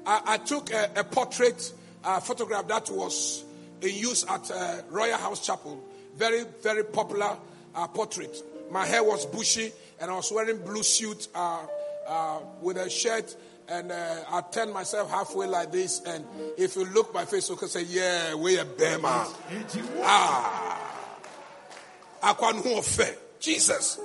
I 0.06 0.38
took 0.38 0.72
a, 0.72 0.92
a 0.96 1.04
portrait 1.04 1.74
uh, 2.04 2.20
photograph 2.20 2.68
that 2.68 2.92
was 2.92 3.44
in 3.82 3.96
use 3.96 4.24
at 4.30 4.52
uh, 4.52 4.82
Royalhouse 4.92 5.44
Chapel. 5.44 5.84
Very, 6.16 6.44
very 6.62 6.84
popular 6.84 7.36
uh, 7.74 7.88
portrait. 7.88 8.38
My 8.70 8.86
hair 8.86 9.04
was 9.04 9.26
bushy 9.26 9.72
and 10.00 10.12
I 10.12 10.16
was 10.16 10.32
wearing 10.32 10.60
blue 10.60 10.84
suit 10.84 11.28
uh, 11.34 11.66
uh, 12.08 12.40
with 12.62 12.78
a 12.78 12.90
shirt 12.90 13.36
and 13.70 13.92
uh, 13.92 14.16
I 14.30 14.42
turn 14.42 14.72
myself 14.72 15.10
halfway 15.10 15.48
like 15.48 15.72
this. 15.72 16.02
And 16.06 16.26
if 16.58 16.76
you 16.76 16.86
look 16.86 17.14
my 17.14 17.26
face, 17.26 17.50
you 17.50 17.56
can 17.56 17.68
say, 17.68 17.84
"Yeah, 17.84 18.36
we 18.36 18.58
a 18.58 18.66
bema." 18.66 19.28
Ah, 20.02 21.16
akwanhu 22.24 23.16
Jesus. 23.40 24.00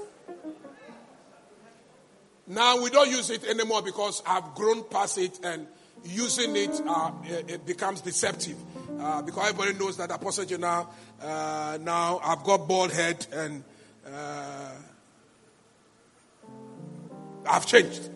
Now 2.46 2.82
we 2.82 2.90
don't 2.90 3.10
use 3.10 3.30
it 3.30 3.44
anymore 3.44 3.82
because 3.82 4.22
I've 4.26 4.54
grown 4.54 4.84
past 4.84 5.18
it, 5.18 5.38
and 5.44 5.66
using 6.04 6.56
it, 6.56 6.80
uh, 6.86 7.12
it 7.24 7.64
becomes 7.64 8.00
deceptive. 8.00 8.56
Uh, 9.00 9.22
because 9.22 9.48
everybody 9.50 9.78
knows 9.78 9.96
that 9.96 10.10
Apostle 10.10 10.44
Jonah, 10.44 10.86
uh, 11.20 11.78
now 11.80 12.20
I've 12.22 12.44
got 12.44 12.68
bald 12.68 12.92
head 12.92 13.26
and 13.32 13.64
uh, 14.06 14.70
I've 17.46 17.66
changed. 17.66 18.10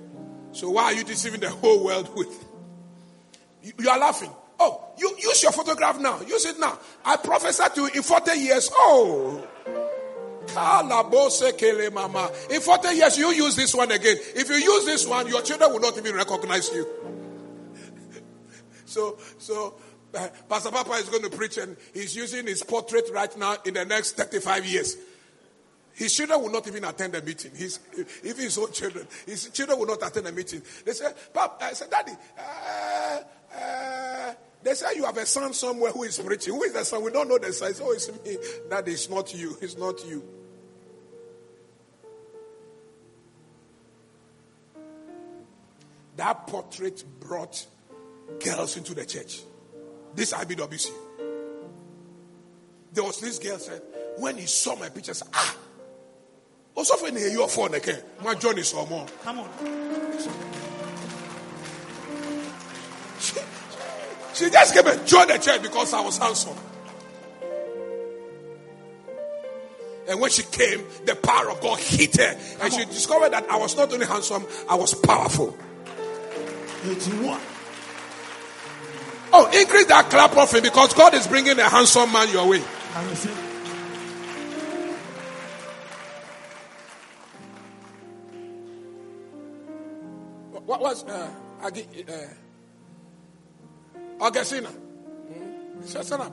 So 0.56 0.70
why 0.70 0.84
are 0.84 0.94
you 0.94 1.04
deceiving 1.04 1.40
the 1.40 1.50
whole 1.50 1.84
world 1.84 2.10
with? 2.16 2.28
You, 3.62 3.72
you 3.78 3.90
are 3.90 3.98
laughing. 3.98 4.30
Oh, 4.58 4.86
you 4.96 5.14
use 5.18 5.42
your 5.42 5.52
photograph 5.52 6.00
now. 6.00 6.22
Use 6.22 6.46
it 6.46 6.58
now. 6.58 6.78
I 7.04 7.16
prophesied 7.16 7.74
to 7.74 7.82
you 7.82 7.90
in 7.94 8.02
40 8.02 8.38
years. 8.38 8.70
Oh. 8.72 9.46
mama. 11.92 12.30
In 12.50 12.62
40 12.62 12.88
years, 12.94 13.18
you 13.18 13.32
use 13.32 13.54
this 13.54 13.74
one 13.74 13.92
again. 13.92 14.16
If 14.34 14.48
you 14.48 14.56
use 14.56 14.86
this 14.86 15.06
one, 15.06 15.28
your 15.28 15.42
children 15.42 15.72
will 15.72 15.80
not 15.80 15.98
even 15.98 16.14
recognize 16.14 16.70
you. 16.72 16.86
so, 18.86 19.18
so 19.36 19.74
uh, 20.14 20.28
Pastor 20.48 20.70
Papa 20.70 20.92
is 20.92 21.10
going 21.10 21.24
to 21.24 21.36
preach 21.36 21.58
and 21.58 21.76
he's 21.92 22.16
using 22.16 22.46
his 22.46 22.62
portrait 22.62 23.10
right 23.12 23.36
now 23.36 23.56
in 23.66 23.74
the 23.74 23.84
next 23.84 24.16
35 24.16 24.64
years. 24.64 24.96
His 25.96 26.14
children 26.14 26.42
will 26.42 26.50
not 26.50 26.68
even 26.68 26.84
attend 26.84 27.14
the 27.14 27.22
meeting. 27.22 27.52
His, 27.54 27.80
even 28.22 28.42
his 28.42 28.58
own 28.58 28.70
children, 28.70 29.06
his 29.24 29.48
children 29.48 29.78
will 29.78 29.86
not 29.86 30.06
attend 30.06 30.26
the 30.26 30.32
meeting. 30.32 30.60
They 30.84 30.92
say, 30.92 31.06
Papa, 31.32 31.64
I 31.64 31.72
said, 31.72 31.90
Daddy, 31.90 32.12
uh, 32.38 33.20
uh, 33.58 34.34
they 34.62 34.74
say 34.74 34.94
you 34.94 35.06
have 35.06 35.16
a 35.16 35.24
son 35.24 35.54
somewhere 35.54 35.92
who 35.92 36.02
is 36.02 36.18
preaching. 36.18 36.52
Who 36.52 36.64
is 36.64 36.74
the 36.74 36.84
son? 36.84 37.02
We 37.02 37.12
don't 37.12 37.28
know 37.28 37.38
the 37.38 37.50
son. 37.50 37.72
Oh, 37.80 37.92
it's 37.92 38.10
me. 38.10 38.36
That 38.68 38.86
is 38.88 39.08
not 39.08 39.34
you. 39.34 39.56
It's 39.62 39.78
not 39.78 40.04
you. 40.06 40.22
That 46.16 46.46
portrait 46.46 47.04
brought 47.20 47.66
girls 48.44 48.76
into 48.76 48.92
the 48.92 49.06
church. 49.06 49.40
This 50.14 50.34
IBWC. 50.34 50.90
There 52.92 53.04
was 53.04 53.18
this 53.18 53.38
girl 53.38 53.58
said, 53.58 53.80
when 54.18 54.36
he 54.36 54.46
saw 54.46 54.76
my 54.76 54.88
pictures, 54.90 55.22
ah, 55.32 55.56
also 56.76 57.02
when 57.02 57.16
he 57.16 57.32
your 57.32 57.48
phone 57.48 57.74
again, 57.74 58.00
my 58.22 58.34
John 58.34 58.58
is 58.58 58.74
more. 58.74 59.06
Come 59.22 59.40
on. 59.40 59.48
She, 63.18 63.40
she 64.34 64.50
just 64.50 64.74
came 64.74 64.86
and 64.86 65.06
joined 65.06 65.30
the 65.30 65.38
church 65.38 65.62
because 65.62 65.94
I 65.94 66.00
was 66.00 66.18
handsome. 66.18 66.56
And 70.08 70.20
when 70.20 70.30
she 70.30 70.42
came, 70.42 70.84
the 71.04 71.16
power 71.16 71.50
of 71.50 71.60
God 71.60 71.78
hit 71.80 72.16
her. 72.16 72.38
And 72.60 72.72
she 72.72 72.84
discovered 72.84 73.32
that 73.32 73.50
I 73.50 73.56
was 73.56 73.76
not 73.76 73.92
only 73.92 74.06
handsome, 74.06 74.46
I 74.68 74.76
was 74.76 74.94
powerful. 74.94 75.56
81. 76.84 77.40
Oh, 79.32 79.50
increase 79.58 79.86
that 79.86 80.08
clap 80.08 80.36
offering 80.36 80.62
because 80.62 80.94
God 80.94 81.14
is 81.14 81.26
bringing 81.26 81.58
a 81.58 81.68
handsome 81.68 82.12
man 82.12 82.30
your 82.30 82.48
way. 82.48 82.62
I 90.86 90.90
receive. 90.90 91.08
What 91.08 91.08
was 91.08 91.08
uh, 91.08 91.30
Agi, 91.62 92.08
uh, 94.20 94.24
Augustina? 94.24 94.68
Hmm? 94.68 95.86
Shut 95.86 96.12
up. 96.12 96.32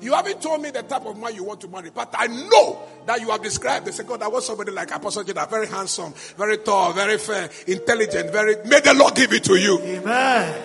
You 0.00 0.14
haven't 0.14 0.40
told 0.40 0.62
me 0.62 0.70
the 0.70 0.82
type 0.82 1.04
of 1.04 1.18
man 1.18 1.34
you 1.34 1.44
want 1.44 1.60
to 1.60 1.68
marry, 1.68 1.90
but 1.90 2.14
I 2.16 2.26
know 2.26 2.80
that 3.04 3.20
you 3.20 3.30
have 3.30 3.42
described 3.42 3.84
the 3.86 3.92
second. 3.92 4.22
I 4.22 4.28
want 4.28 4.44
somebody 4.44 4.72
like 4.72 4.90
Apostle 4.90 5.24
Jada, 5.24 5.50
very 5.50 5.66
handsome, 5.66 6.14
very 6.38 6.56
tall, 6.58 6.94
very 6.94 7.18
fair, 7.18 7.50
intelligent, 7.66 8.30
very. 8.30 8.56
May 8.64 8.80
the 8.80 8.94
Lord 8.94 9.14
give 9.14 9.30
it 9.32 9.44
to 9.44 9.56
you. 9.56 9.78
Amen. 9.78 10.62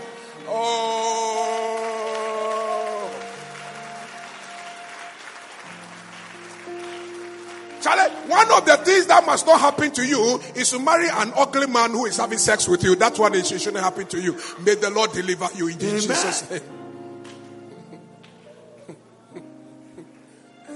Oh. 0.48 1.35
One 8.28 8.52
of 8.52 8.66
the 8.66 8.78
things 8.78 9.06
that 9.08 9.26
must 9.26 9.46
not 9.46 9.60
happen 9.60 9.92
to 9.92 10.06
you 10.06 10.40
is 10.56 10.72
to 10.72 10.80
marry 10.80 11.08
an 11.10 11.34
ugly 11.36 11.68
man 11.68 11.92
who 11.92 12.06
is 12.06 12.18
having 12.18 12.38
sex 12.38 12.68
with 12.68 12.84
you. 12.84 12.96
That's 12.96 13.20
what 13.20 13.36
it 13.36 13.46
shouldn't 13.46 13.84
happen 13.84 14.08
to 14.08 14.20
you. 14.20 14.40
May 14.60 14.76
the 14.76 14.90
Lord 14.90 15.12
deliver 15.12 15.48
you 15.56 15.68
in 15.68 15.76
Amen. 15.76 15.96
Jesus' 15.96 16.50
name. 16.50 16.62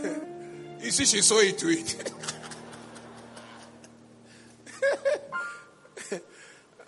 you 0.82 0.92
see, 0.92 1.06
she 1.06 1.22
saw 1.22 1.40
into 1.40 1.70
it. 1.70 2.12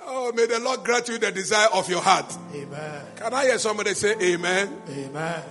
oh, 0.02 0.32
may 0.34 0.46
the 0.46 0.60
Lord 0.60 0.84
grant 0.84 1.08
you 1.10 1.18
the 1.18 1.32
desire 1.32 1.70
of 1.74 1.90
your 1.90 2.02
heart. 2.02 2.38
Amen. 2.54 3.06
Can 3.16 3.34
I 3.34 3.46
hear 3.46 3.58
somebody 3.58 3.94
say 3.94 4.16
amen? 4.20 4.82
Amen. 4.90 5.44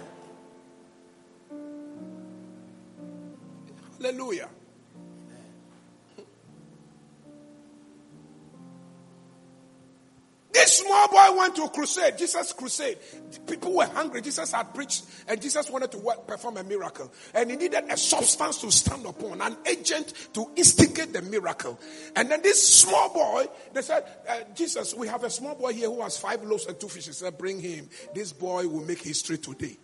Hallelujah. 4.00 4.48
This 10.52 10.78
small 10.78 11.08
boy 11.08 11.38
went 11.38 11.54
to 11.56 11.62
a 11.62 11.68
crusade, 11.68 12.18
Jesus' 12.18 12.52
crusade. 12.52 12.98
People 13.46 13.74
were 13.74 13.86
hungry. 13.86 14.20
Jesus 14.20 14.52
had 14.52 14.74
preached, 14.74 15.04
and 15.28 15.40
Jesus 15.40 15.70
wanted 15.70 15.92
to 15.92 15.98
work, 15.98 16.26
perform 16.26 16.56
a 16.56 16.64
miracle. 16.64 17.12
And 17.34 17.50
he 17.50 17.56
needed 17.56 17.84
a 17.88 17.96
substance 17.96 18.60
to 18.62 18.70
stand 18.72 19.06
upon, 19.06 19.40
an 19.40 19.56
agent 19.64 20.12
to 20.34 20.50
instigate 20.56 21.12
the 21.12 21.22
miracle. 21.22 21.78
And 22.16 22.30
then 22.30 22.42
this 22.42 22.66
small 22.66 23.12
boy, 23.14 23.46
they 23.72 23.82
said, 23.82 24.04
uh, 24.28 24.40
Jesus, 24.54 24.94
we 24.94 25.06
have 25.06 25.22
a 25.22 25.30
small 25.30 25.54
boy 25.54 25.72
here 25.72 25.88
who 25.88 26.02
has 26.02 26.18
five 26.18 26.42
loaves 26.42 26.66
and 26.66 26.78
two 26.80 26.88
fishes. 26.88 27.18
He 27.20 27.24
said, 27.24 27.38
Bring 27.38 27.60
him. 27.60 27.88
This 28.14 28.32
boy 28.32 28.66
will 28.66 28.84
make 28.84 29.02
history 29.02 29.38
today. 29.38 29.76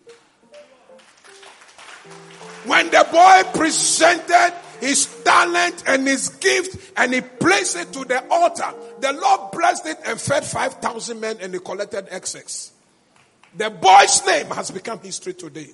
When 2.64 2.90
the 2.90 3.06
boy 3.12 3.58
presented 3.58 4.52
his 4.80 5.06
talent 5.22 5.84
and 5.86 6.06
his 6.06 6.30
gift 6.30 6.92
and 6.96 7.14
he 7.14 7.20
placed 7.20 7.76
it 7.76 7.92
to 7.92 8.04
the 8.04 8.26
altar, 8.28 8.74
the 9.00 9.12
Lord 9.12 9.50
blessed 9.52 9.86
it 9.86 9.98
and 10.06 10.20
fed 10.20 10.44
5,000 10.44 11.18
men 11.20 11.38
and 11.40 11.52
he 11.52 11.60
collected 11.60 12.06
excess. 12.10 12.72
The 13.56 13.70
boy's 13.70 14.24
name 14.26 14.46
has 14.48 14.70
become 14.70 15.00
history 15.00 15.34
today. 15.34 15.68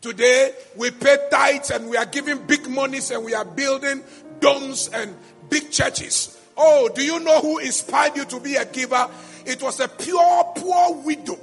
Today, 0.00 0.52
we 0.76 0.90
pay 0.90 1.16
tithes 1.30 1.70
and 1.70 1.88
we 1.88 1.96
are 1.96 2.06
giving 2.06 2.38
big 2.46 2.68
monies 2.68 3.10
and 3.10 3.24
we 3.24 3.34
are 3.34 3.44
building 3.44 4.02
domes 4.40 4.88
and 4.88 5.14
big 5.48 5.70
churches. 5.70 6.38
Oh, 6.56 6.88
do 6.94 7.02
you 7.02 7.20
know 7.20 7.40
who 7.40 7.58
inspired 7.58 8.16
you 8.16 8.24
to 8.26 8.40
be 8.40 8.56
a 8.56 8.64
giver? 8.64 9.08
It 9.46 9.62
was 9.62 9.80
a 9.80 9.88
pure, 9.88 10.52
poor 10.54 10.94
widow 11.02 11.38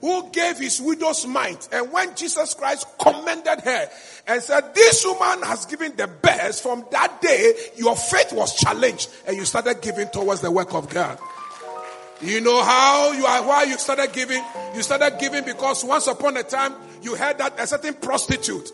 who 0.00 0.30
gave 0.30 0.58
his 0.58 0.80
widow's 0.80 1.26
mite. 1.26 1.68
And 1.72 1.92
when 1.92 2.14
Jesus 2.14 2.54
Christ 2.54 2.86
commended 2.98 3.60
her 3.60 3.90
and 4.26 4.42
said, 4.42 4.74
This 4.74 5.04
woman 5.04 5.42
has 5.42 5.66
given 5.66 5.96
the 5.96 6.06
best, 6.06 6.62
from 6.62 6.84
that 6.90 7.20
day, 7.20 7.52
your 7.76 7.96
faith 7.96 8.32
was 8.32 8.54
challenged 8.54 9.10
and 9.26 9.36
you 9.36 9.44
started 9.44 9.80
giving 9.82 10.08
towards 10.08 10.40
the 10.40 10.50
work 10.50 10.74
of 10.74 10.88
God. 10.88 11.18
You 12.20 12.40
know 12.40 12.62
how 12.62 13.12
you 13.12 13.24
are, 13.26 13.46
why 13.46 13.62
you 13.64 13.78
started 13.78 14.12
giving? 14.12 14.42
You 14.74 14.82
started 14.82 15.18
giving 15.20 15.44
because 15.44 15.84
once 15.84 16.08
upon 16.08 16.36
a 16.36 16.42
time, 16.42 16.74
you 17.02 17.14
heard 17.14 17.38
that 17.38 17.58
a 17.60 17.66
certain 17.66 17.94
prostitute 17.94 18.72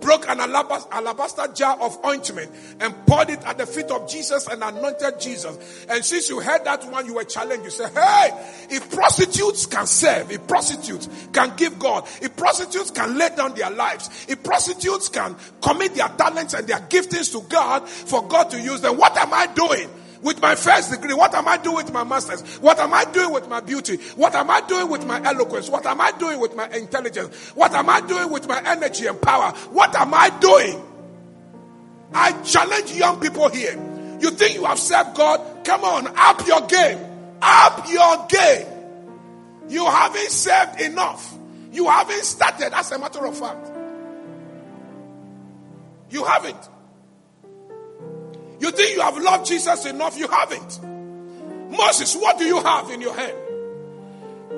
broke 0.00 0.28
an 0.28 0.40
alabaster, 0.40 1.46
jar 1.54 1.78
of 1.80 1.98
ointment 2.04 2.50
and 2.80 2.94
poured 3.06 3.30
it 3.30 3.44
at 3.46 3.58
the 3.58 3.66
feet 3.66 3.90
of 3.90 4.08
Jesus 4.08 4.46
and 4.48 4.62
anointed 4.62 5.20
Jesus. 5.20 5.86
And 5.88 6.04
since 6.04 6.28
you 6.28 6.40
heard 6.40 6.64
that 6.64 6.84
one, 6.90 7.06
you 7.06 7.14
were 7.14 7.24
challenged. 7.24 7.64
You 7.64 7.70
said, 7.70 7.92
Hey, 7.92 8.30
if 8.70 8.90
prostitutes 8.90 9.66
can 9.66 9.86
serve, 9.86 10.30
if 10.30 10.46
prostitutes 10.46 11.08
can 11.32 11.54
give 11.56 11.78
God, 11.78 12.06
if 12.22 12.36
prostitutes 12.36 12.90
can 12.90 13.16
lay 13.16 13.28
down 13.36 13.54
their 13.54 13.70
lives, 13.70 14.26
if 14.28 14.42
prostitutes 14.42 15.08
can 15.08 15.36
commit 15.60 15.94
their 15.94 16.08
talents 16.08 16.54
and 16.54 16.66
their 16.66 16.80
giftings 16.80 17.32
to 17.32 17.46
God 17.48 17.88
for 17.88 18.26
God 18.26 18.50
to 18.50 18.60
use 18.60 18.80
them, 18.80 18.96
what 18.96 19.16
am 19.16 19.32
I 19.32 19.46
doing? 19.48 19.88
With 20.22 20.40
my 20.40 20.54
first 20.54 20.90
degree? 20.90 21.14
What 21.14 21.34
am 21.34 21.48
I 21.48 21.56
doing 21.56 21.76
with 21.76 21.92
my 21.92 22.04
master's? 22.04 22.42
What 22.58 22.78
am 22.78 22.92
I 22.92 23.04
doing 23.06 23.32
with 23.32 23.48
my 23.48 23.60
beauty? 23.60 23.96
What 24.16 24.34
am 24.34 24.50
I 24.50 24.60
doing 24.62 24.88
with 24.90 25.06
my 25.06 25.22
eloquence? 25.22 25.68
What 25.68 25.86
am 25.86 26.00
I 26.00 26.12
doing 26.12 26.40
with 26.40 26.54
my 26.54 26.68
intelligence? 26.68 27.50
What 27.54 27.72
am 27.72 27.88
I 27.88 28.00
doing 28.00 28.30
with 28.30 28.46
my 28.48 28.60
energy 28.64 29.06
and 29.06 29.20
power? 29.20 29.52
What 29.70 29.94
am 29.94 30.12
I 30.14 30.30
doing? 30.40 30.82
I 32.12 32.32
challenge 32.42 32.92
young 32.92 33.20
people 33.20 33.48
here. 33.48 33.72
You 34.20 34.30
think 34.30 34.54
you 34.54 34.64
have 34.64 34.78
served 34.78 35.16
God? 35.16 35.64
Come 35.64 35.84
on, 35.84 36.06
up 36.16 36.46
your 36.46 36.60
game. 36.62 36.98
Up 37.40 37.88
your 37.88 38.26
game. 38.26 38.66
You 39.68 39.86
haven't 39.86 40.30
served 40.30 40.80
enough. 40.80 41.34
You 41.72 41.88
haven't 41.88 42.24
started, 42.24 42.76
as 42.76 42.90
a 42.92 42.98
matter 42.98 43.24
of 43.24 43.38
fact. 43.38 43.70
You 46.10 46.24
haven't. 46.24 46.68
You 48.60 48.70
think 48.70 48.94
you 48.94 49.00
have 49.00 49.16
loved 49.18 49.46
Jesus 49.46 49.86
enough? 49.86 50.18
You 50.18 50.28
haven't. 50.28 50.80
Moses, 51.70 52.14
what 52.14 52.38
do 52.38 52.44
you 52.44 52.60
have 52.60 52.90
in 52.90 53.00
your 53.00 53.14
hand? 53.14 53.36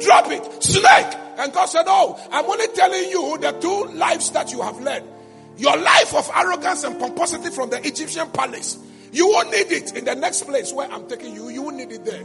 Drop 0.01 0.31
it. 0.31 0.63
Snake. 0.63 1.19
And 1.39 1.53
God 1.53 1.67
said, 1.67 1.85
Oh, 1.87 2.19
I'm 2.31 2.45
only 2.45 2.67
telling 2.69 3.11
you 3.11 3.39
the 3.41 3.53
two 3.53 3.95
lives 3.95 4.31
that 4.33 4.53
you 4.53 4.61
have 4.63 4.81
led. 4.81 5.05
Your 5.57 5.77
life 5.77 6.15
of 6.15 6.29
arrogance 6.35 6.85
and 6.85 6.99
pomposity 6.99 7.51
from 7.51 7.71
the 7.71 7.87
Egyptian 7.87 8.29
palace. 8.31 8.79
You 9.13 9.29
won't 9.29 9.51
need 9.51 9.71
it 9.71 9.95
in 9.97 10.05
the 10.05 10.15
next 10.15 10.45
place 10.45 10.73
where 10.73 10.91
I'm 10.91 11.07
taking 11.07 11.35
you. 11.35 11.51
You 11.51 11.63
won't 11.63 11.77
need 11.77 11.93
it 11.93 12.05
there. 12.05 12.25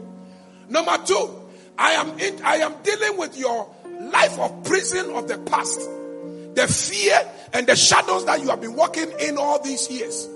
Number 0.69 0.97
two, 1.05 1.29
I 1.77 1.91
am 1.91 2.17
in, 2.19 2.41
I 2.43 2.57
am 2.57 2.73
dealing 2.83 3.17
with 3.17 3.37
your 3.37 3.69
life 3.99 4.39
of 4.39 4.63
prison 4.63 5.11
of 5.11 5.27
the 5.27 5.37
past. 5.39 5.79
The 6.55 6.67
fear 6.67 7.19
and 7.53 7.67
the 7.67 7.75
shadows 7.75 8.25
that 8.25 8.41
you 8.41 8.49
have 8.49 8.61
been 8.61 8.75
walking 8.75 9.11
in 9.19 9.37
all 9.37 9.61
these 9.61 9.91
years. 9.91 10.27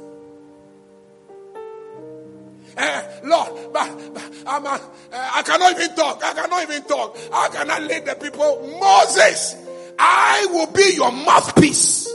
Uh, 2.77 3.03
Lord, 3.23 3.73
but, 3.73 4.13
but 4.13 4.31
I'm 4.47 4.65
a, 4.65 4.69
uh, 4.69 4.79
I 5.11 5.41
cannot 5.43 5.71
even 5.73 5.95
talk. 5.95 6.23
I 6.23 6.33
cannot 6.33 6.63
even 6.63 6.83
talk. 6.83 7.17
How 7.31 7.49
can 7.49 7.69
I 7.69 7.79
lead 7.79 8.05
the 8.05 8.15
people? 8.15 8.77
Moses, 8.79 9.55
I 9.99 10.47
will 10.51 10.71
be 10.71 10.93
your 10.95 11.11
mouthpiece 11.11 12.11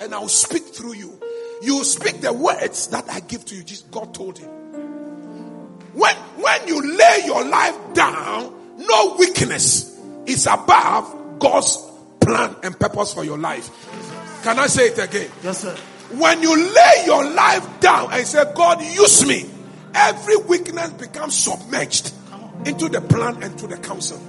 and 0.00 0.14
I 0.14 0.18
will 0.18 0.28
speak 0.28 0.64
through 0.64 0.94
you. 0.94 1.20
You 1.62 1.84
speak 1.84 2.20
the 2.20 2.32
words 2.32 2.88
that 2.88 3.08
I 3.08 3.20
give 3.20 3.44
to 3.46 3.54
you. 3.54 3.62
Jesus, 3.62 3.84
God 3.90 4.14
told 4.14 4.38
him. 4.38 4.48
When, 5.94 6.16
when 6.16 6.68
you 6.68 6.96
lay 6.96 7.22
your 7.24 7.44
life 7.44 7.76
down, 7.94 8.76
no 8.78 9.16
weakness 9.18 9.98
is 10.26 10.46
above 10.46 11.38
God's 11.38 11.76
plan 12.20 12.56
and 12.62 12.78
purpose 12.78 13.12
for 13.12 13.24
your 13.24 13.38
life. 13.38 13.70
Can 14.42 14.58
I 14.58 14.66
say 14.66 14.88
it 14.88 14.98
again? 14.98 15.30
Yes, 15.42 15.58
sir. 15.60 15.76
When 16.16 16.42
you 16.42 16.56
lay 16.56 17.02
your 17.06 17.30
life 17.30 17.80
down 17.80 18.12
and 18.12 18.26
say, 18.26 18.42
God, 18.54 18.82
use 18.82 19.26
me, 19.26 19.48
every 19.94 20.36
weakness 20.36 20.90
becomes 20.90 21.36
submerged 21.36 22.12
into 22.64 22.88
the 22.88 23.00
plan 23.00 23.42
and 23.42 23.58
to 23.58 23.66
the 23.66 23.76
counsel. 23.76 24.20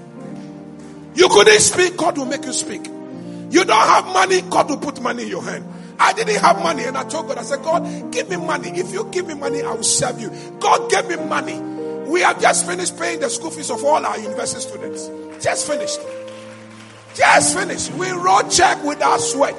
You 1.15 1.29
couldn't 1.29 1.59
speak, 1.59 1.97
God 1.97 2.17
will 2.17 2.25
make 2.25 2.45
you 2.45 2.53
speak. 2.53 2.87
You 2.87 3.63
don't 3.65 3.87
have 3.87 4.05
money, 4.07 4.41
God 4.41 4.69
will 4.69 4.77
put 4.77 4.99
money 5.01 5.23
in 5.23 5.29
your 5.29 5.43
hand. 5.43 5.65
I 5.99 6.11
didn't 6.13 6.37
have 6.37 6.61
money, 6.61 6.83
and 6.83 6.97
I 6.97 7.03
told 7.03 7.27
God, 7.27 7.37
I 7.37 7.43
said, 7.43 7.61
God, 7.61 8.11
give 8.11 8.29
me 8.29 8.37
money. 8.37 8.69
If 8.69 8.91
you 8.91 9.07
give 9.11 9.27
me 9.27 9.35
money, 9.35 9.61
I 9.61 9.71
will 9.73 9.83
serve 9.83 10.19
you. 10.19 10.31
God 10.59 10.89
gave 10.89 11.07
me 11.07 11.17
money. 11.17 11.59
We 12.09 12.21
have 12.21 12.41
just 12.41 12.65
finished 12.65 12.97
paying 12.97 13.19
the 13.19 13.29
school 13.29 13.51
fees 13.51 13.69
of 13.69 13.83
all 13.83 14.03
our 14.03 14.17
university 14.17 14.61
students. 14.61 15.09
Just 15.43 15.67
finished. 15.67 15.99
Just 17.13 17.55
finished. 17.55 17.91
We 17.93 18.09
wrote 18.09 18.49
check 18.49 18.83
with 18.83 19.01
our 19.01 19.19
sweat. 19.19 19.55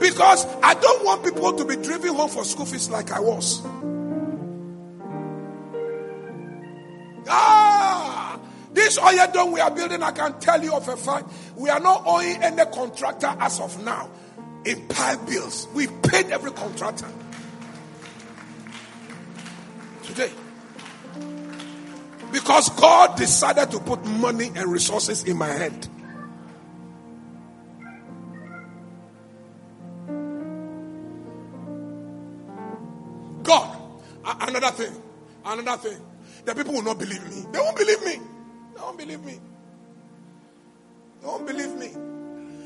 Because 0.00 0.46
I 0.62 0.74
don't 0.74 1.04
want 1.04 1.22
people 1.22 1.52
to 1.52 1.64
be 1.64 1.76
driven 1.76 2.14
home 2.14 2.30
for 2.30 2.42
school 2.44 2.64
fees 2.66 2.88
like 2.88 3.12
I 3.12 3.20
was. 3.20 3.62
Ah, 7.28 8.40
this 8.72 8.98
oil 8.98 9.26
dome 9.32 9.52
we 9.52 9.60
are 9.60 9.70
building, 9.70 10.02
I 10.02 10.10
can 10.12 10.40
tell 10.40 10.62
you 10.62 10.72
of 10.72 10.88
a 10.88 10.96
fact. 10.96 11.30
We 11.54 11.68
are 11.68 11.80
not 11.80 12.02
owing 12.06 12.42
any 12.42 12.64
contractor 12.64 13.36
as 13.38 13.60
of 13.60 13.84
now 13.84 14.10
in 14.64 14.88
pile 14.88 15.18
bills. 15.26 15.68
We 15.74 15.86
paid 15.86 16.30
every 16.30 16.52
contractor. 16.52 17.08
Today. 20.02 20.32
Because 22.32 22.68
God 22.70 23.16
decided 23.16 23.70
to 23.72 23.80
put 23.80 24.04
money 24.04 24.50
and 24.54 24.72
resources 24.72 25.24
in 25.24 25.36
my 25.36 25.48
hand. 25.48 25.88
Another 34.56 34.76
thing, 34.76 35.02
another 35.44 35.88
thing. 35.88 36.00
The 36.44 36.54
people 36.54 36.74
will 36.74 36.82
not 36.82 36.98
believe 36.98 37.22
me. 37.28 37.44
They 37.52 37.58
won't 37.58 37.76
believe 37.76 38.04
me. 38.04 38.20
They 38.74 38.80
won't 38.80 38.98
believe 38.98 39.24
me. 39.24 39.40
They 41.20 41.26
won't 41.26 41.46
believe 41.46 41.74
me. 41.76 41.88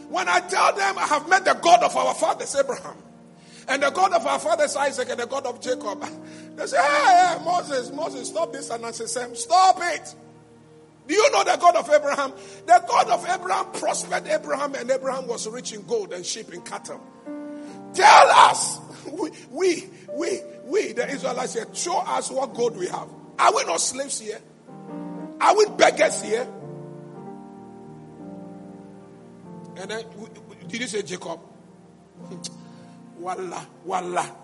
When 0.09 0.29
I 0.29 0.41
tell 0.41 0.75
them 0.75 0.99
I 0.99 1.07
have 1.07 1.29
met 1.29 1.45
the 1.45 1.55
God 1.55 1.83
of 1.83 1.97
our 1.97 2.15
fathers, 2.15 2.55
Abraham, 2.55 2.97
and 3.67 3.83
the 3.83 3.91
God 3.91 4.13
of 4.13 4.27
our 4.27 4.39
fathers, 4.39 4.77
Isaac, 4.77 5.09
and 5.11 5.19
the 5.19 5.27
God 5.27 5.47
of 5.47 5.61
Jacob, 5.61 6.05
they 6.57 6.67
say, 6.67 6.77
hey, 6.77 7.37
hey 7.39 7.45
Moses, 7.45 7.91
Moses, 7.91 8.29
stop 8.29 8.53
this. 8.53 8.71
And 8.71 8.85
I 8.85 8.91
say, 8.93 9.07
Sam, 9.07 9.35
stop 9.35 9.79
it. 9.81 10.15
Do 11.07 11.15
you 11.15 11.31
know 11.33 11.45
the 11.45 11.57
God 11.61 11.77
of 11.77 11.91
Abraham? 11.91 12.33
The 12.67 12.83
God 12.89 13.11
of 13.11 13.27
Abraham 13.29 13.67
prospered 13.73 14.27
Abraham, 14.27 14.75
and 14.75 14.91
Abraham 14.91 15.27
was 15.27 15.47
rich 15.49 15.73
in 15.73 15.83
gold 15.87 16.13
and 16.13 16.25
sheep 16.25 16.53
and 16.53 16.65
cattle. 16.65 17.01
Tell 17.93 18.31
us, 18.31 18.79
we, 19.13 19.31
we, 19.51 19.89
we, 20.13 20.41
we, 20.65 20.93
the 20.93 21.09
Israelites 21.09 21.55
here, 21.55 21.67
show 21.73 21.99
us 21.99 22.31
what 22.31 22.55
God 22.55 22.77
we 22.77 22.87
have. 22.89 23.09
Are 23.39 23.55
we 23.55 23.65
not 23.65 23.81
slaves 23.81 24.21
here? 24.21 24.41
Are 25.41 25.57
we 25.57 25.67
beggars 25.77 26.23
here? 26.23 26.49
And 29.77 29.91
then, 29.91 30.05
did 30.69 30.81
you 30.81 30.87
say 30.87 31.03
Jacob? 31.03 31.41
Hmm. 31.41 32.41
Wallah, 33.19 33.67
wallah. 33.85 34.37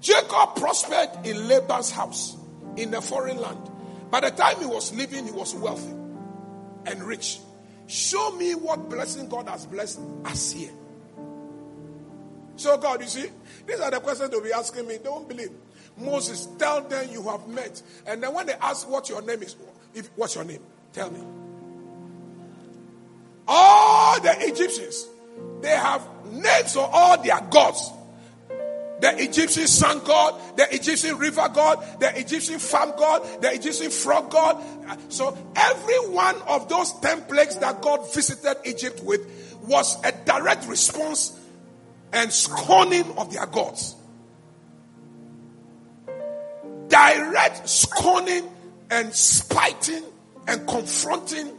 Jacob 0.00 0.56
prospered 0.56 1.26
in 1.26 1.48
Laban's 1.48 1.90
house 1.90 2.36
in 2.76 2.94
a 2.94 3.00
foreign 3.00 3.38
land. 3.38 3.70
By 4.10 4.20
the 4.20 4.30
time 4.30 4.58
he 4.58 4.66
was 4.66 4.94
living, 4.94 5.26
he 5.26 5.30
was 5.30 5.54
wealthy 5.54 5.94
and 6.86 7.02
rich. 7.02 7.38
Show 7.86 8.32
me 8.32 8.54
what 8.54 8.88
blessing 8.88 9.28
God 9.28 9.48
has 9.48 9.66
blessed 9.66 10.00
us 10.24 10.52
here. 10.52 10.70
So, 12.60 12.76
God, 12.76 13.00
you 13.00 13.06
see, 13.06 13.24
these 13.66 13.80
are 13.80 13.90
the 13.90 14.00
questions 14.00 14.28
they'll 14.28 14.42
be 14.42 14.52
asking 14.52 14.86
me. 14.86 14.98
Won't 15.02 15.26
believe. 15.26 15.50
Moses, 15.96 16.46
tell 16.58 16.82
them 16.82 17.08
you 17.10 17.22
have 17.22 17.48
met. 17.48 17.80
And 18.06 18.22
then 18.22 18.34
when 18.34 18.44
they 18.44 18.52
ask 18.52 18.86
what 18.86 19.08
your 19.08 19.22
name 19.22 19.42
is, 19.42 19.56
if, 19.94 20.10
what's 20.14 20.34
your 20.34 20.44
name? 20.44 20.60
Tell 20.92 21.10
me. 21.10 21.20
All 23.48 24.20
the 24.20 24.34
Egyptians, 24.40 25.06
they 25.62 25.70
have 25.70 26.06
names 26.30 26.74
for 26.74 26.86
all 26.92 27.22
their 27.22 27.40
gods. 27.50 27.92
The 29.00 29.14
Egyptian 29.22 29.66
sun 29.66 30.04
god, 30.04 30.58
the 30.58 30.74
Egyptian 30.74 31.16
river 31.16 31.48
god, 31.54 31.82
the 31.98 32.14
Egyptian 32.20 32.58
farm 32.58 32.92
god, 32.98 33.40
the 33.40 33.54
Egyptian 33.54 33.90
frog 33.90 34.30
god. 34.30 34.62
So 35.08 35.34
every 35.56 36.10
one 36.10 36.36
of 36.42 36.68
those 36.68 36.92
ten 37.00 37.22
plagues 37.22 37.56
that 37.56 37.80
God 37.80 38.12
visited 38.12 38.58
Egypt 38.66 39.02
with 39.02 39.26
was 39.66 39.98
a 40.04 40.12
direct 40.12 40.66
response 40.66 41.39
and 42.12 42.32
scorning 42.32 43.04
of 43.16 43.32
their 43.32 43.46
gods. 43.46 43.96
Direct 46.88 47.68
scorning 47.68 48.48
and 48.90 49.14
spiting 49.14 50.04
and 50.48 50.66
confronting 50.66 51.52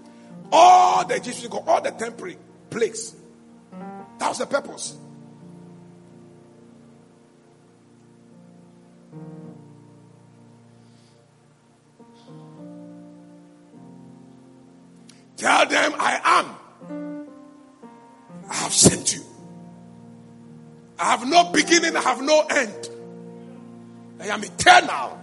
all 0.52 1.06
the 1.06 1.16
Egyptian 1.16 1.50
gods, 1.50 1.68
all 1.68 1.82
the 1.82 1.92
temporary 1.92 2.38
plagues. 2.70 3.16
That 4.20 4.30
was 4.30 4.40
the 4.40 4.46
purpose. 4.46 4.98
Tell 15.38 15.66
them 15.66 15.94
I 15.98 16.22
am. 16.24 16.56
I 18.48 18.54
have 18.54 18.74
sent 18.74 19.16
you. 19.16 19.31
I 21.02 21.06
have 21.06 21.28
no 21.28 21.52
beginning, 21.52 21.98
I 21.98 22.02
have 22.02 22.22
no 22.22 22.42
end. 22.42 22.90
I 24.20 24.28
am 24.28 24.44
eternal. 24.44 25.20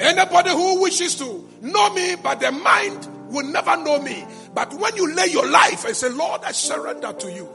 Anybody 0.00 0.50
who 0.50 0.82
wishes 0.82 1.14
to 1.16 1.48
know 1.62 1.94
me, 1.94 2.16
but 2.16 2.40
the 2.40 2.50
mind 2.50 3.06
will 3.28 3.46
never 3.46 3.76
know 3.76 4.00
me. 4.02 4.24
But 4.52 4.74
when 4.74 4.96
you 4.96 5.14
lay 5.14 5.26
your 5.26 5.48
life 5.48 5.84
and 5.84 5.94
say, 5.94 6.08
Lord, 6.08 6.40
I 6.44 6.50
surrender 6.50 7.12
to 7.12 7.30
you. 7.30 7.48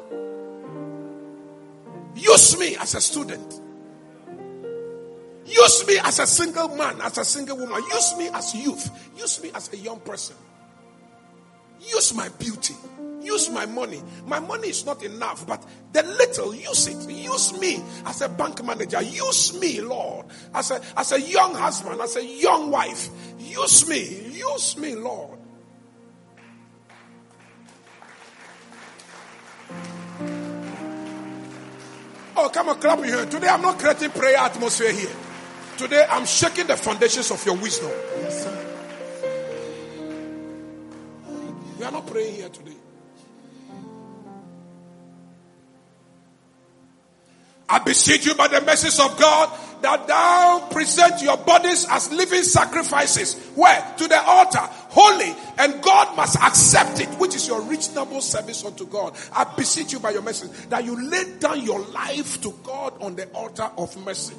Use 2.16 2.58
me 2.58 2.78
as 2.78 2.96
a 2.96 3.02
student. 3.02 3.62
Use 5.46 5.88
me 5.88 6.00
as 6.04 6.20
a 6.20 6.28
single 6.28 6.70
man, 6.70 7.02
as 7.02 7.18
a 7.18 7.26
single 7.26 7.58
woman. 7.58 7.84
Use 7.84 8.16
me 8.18 8.30
as 8.30 8.56
youth. 8.56 9.10
Use 9.18 9.44
me 9.44 9.52
as 9.54 9.74
a 9.74 9.78
young 9.78 10.00
person. 10.00 10.38
Use 11.82 12.14
my 12.14 12.30
beauty. 12.30 12.76
Use 13.26 13.50
my 13.50 13.66
money. 13.66 14.02
My 14.28 14.40
money 14.40 14.70
is 14.70 14.86
not 14.86 15.02
enough, 15.04 15.48
but 15.48 15.66
the 15.92 16.04
little, 16.04 16.54
use 16.54 16.88
it. 16.88 17.10
Use 17.10 17.60
me 17.60 17.82
as 18.06 18.22
a 18.22 18.30
bank 18.30 18.64
manager. 18.64 19.02
Use 19.02 19.60
me, 19.60 19.82
Lord, 19.82 20.28
as 20.54 20.70
a, 20.70 20.80
as 20.96 21.12
a 21.12 21.20
young 21.20 21.56
husband, 21.56 22.00
as 22.02 22.16
a 22.16 22.24
young 22.24 22.70
wife. 22.70 23.10
Use 23.40 23.90
me. 23.90 24.32
Use 24.32 24.78
me, 24.78 24.96
Lord. 24.96 25.40
Oh, 32.38 32.50
come 32.50 32.70
on, 32.70 32.80
clap 32.80 33.00
your 33.00 33.18
hands. 33.18 33.34
Today 33.34 33.48
I'm 33.48 33.62
not 33.62 33.80
creating 33.80 34.12
prayer 34.12 34.38
atmosphere 34.38 34.92
here. 34.92 35.16
Today 35.78 36.06
I'm 36.10 36.26
shaking 36.26 36.68
the 36.68 36.78
foundations 36.78 37.32
of 37.32 37.44
your 37.46 37.56
wisdom. 37.56 37.90
Yes, 38.20 38.44
sir. 38.44 38.62
We 41.80 41.86
are 41.86 41.92
not 41.92 42.06
praying 42.08 42.36
here 42.36 42.50
today. 42.50 42.75
I 47.68 47.80
beseech 47.80 48.26
you 48.26 48.36
by 48.36 48.48
the 48.48 48.62
mercies 48.62 49.00
of 49.00 49.20
God 49.20 49.50
that 49.82 50.08
thou 50.08 50.68
present 50.72 51.22
your 51.22 51.38
bodies 51.38 51.88
as 51.90 52.12
living 52.12 52.44
sacrifices. 52.44 53.36
Where? 53.56 53.94
To 53.98 54.08
the 54.08 54.22
altar. 54.22 54.60
Holy. 54.62 55.34
And 55.58 55.82
God 55.82 56.16
must 56.16 56.38
accept 56.38 57.00
it, 57.02 57.10
which 57.20 57.36
is 57.36 57.48
your 57.48 57.62
reasonable 57.62 58.22
service 58.22 58.64
unto 58.64 58.86
God. 58.86 59.16
I 59.36 59.44
beseech 59.56 59.94
you 59.94 60.00
by 60.00 60.12
your 60.12 60.22
mercy 60.22 60.48
that 60.70 60.86
you 60.86 61.10
lay 61.10 61.38
down 61.40 61.64
your 61.64 61.80
life 61.80 62.42
to 62.42 62.54
God 62.64 63.02
on 63.02 63.16
the 63.16 63.28
altar 63.30 63.70
of 63.78 63.96
mercy. 64.06 64.36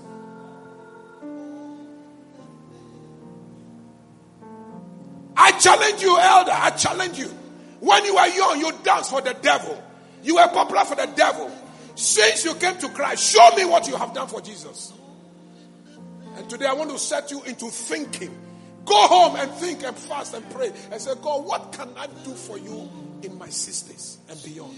I 5.37 5.53
challenge 5.59 6.03
you, 6.03 6.19
elder. 6.19 6.53
I 6.55 6.71
challenge 6.71 7.19
you. 7.19 7.29
When 7.81 8.05
you 8.05 8.15
were 8.15 8.27
young, 8.27 8.59
you 8.59 8.73
danced 8.83 9.11
for 9.11 9.21
the 9.21 9.35
devil. 9.35 9.83
You 10.23 10.37
were 10.37 10.49
popular 10.49 10.85
for 10.85 10.95
the 10.95 11.07
devil. 11.15 11.51
Since 11.97 12.45
you 12.45 12.55
came 12.55 12.77
to 12.79 12.89
Christ, 12.91 13.33
show 13.33 13.57
me 13.57 13.65
what 13.65 13.89
you 13.89 13.97
have 13.97 14.15
done 14.15 14.29
for 14.29 14.41
Jesus. 14.41 14.93
And 16.37 16.49
today 16.49 16.67
I 16.67 16.75
want 16.75 16.91
to 16.91 16.99
set 16.99 17.31
you 17.31 17.43
into 17.43 17.71
thinking 17.71 18.37
Go 18.87 18.95
home 19.09 19.35
and 19.35 19.51
think 19.51 19.83
and 19.83 19.97
fast 19.97 20.33
and 20.33 20.49
pray 20.51 20.73
and 20.93 21.01
say, 21.01 21.13
God, 21.21 21.45
what 21.45 21.73
can 21.73 21.89
I 21.97 22.07
do 22.25 22.33
for 22.33 22.57
you 22.57 22.89
in 23.23 23.37
my 23.37 23.49
60s 23.49 24.19
and 24.31 24.43
beyond? 24.45 24.77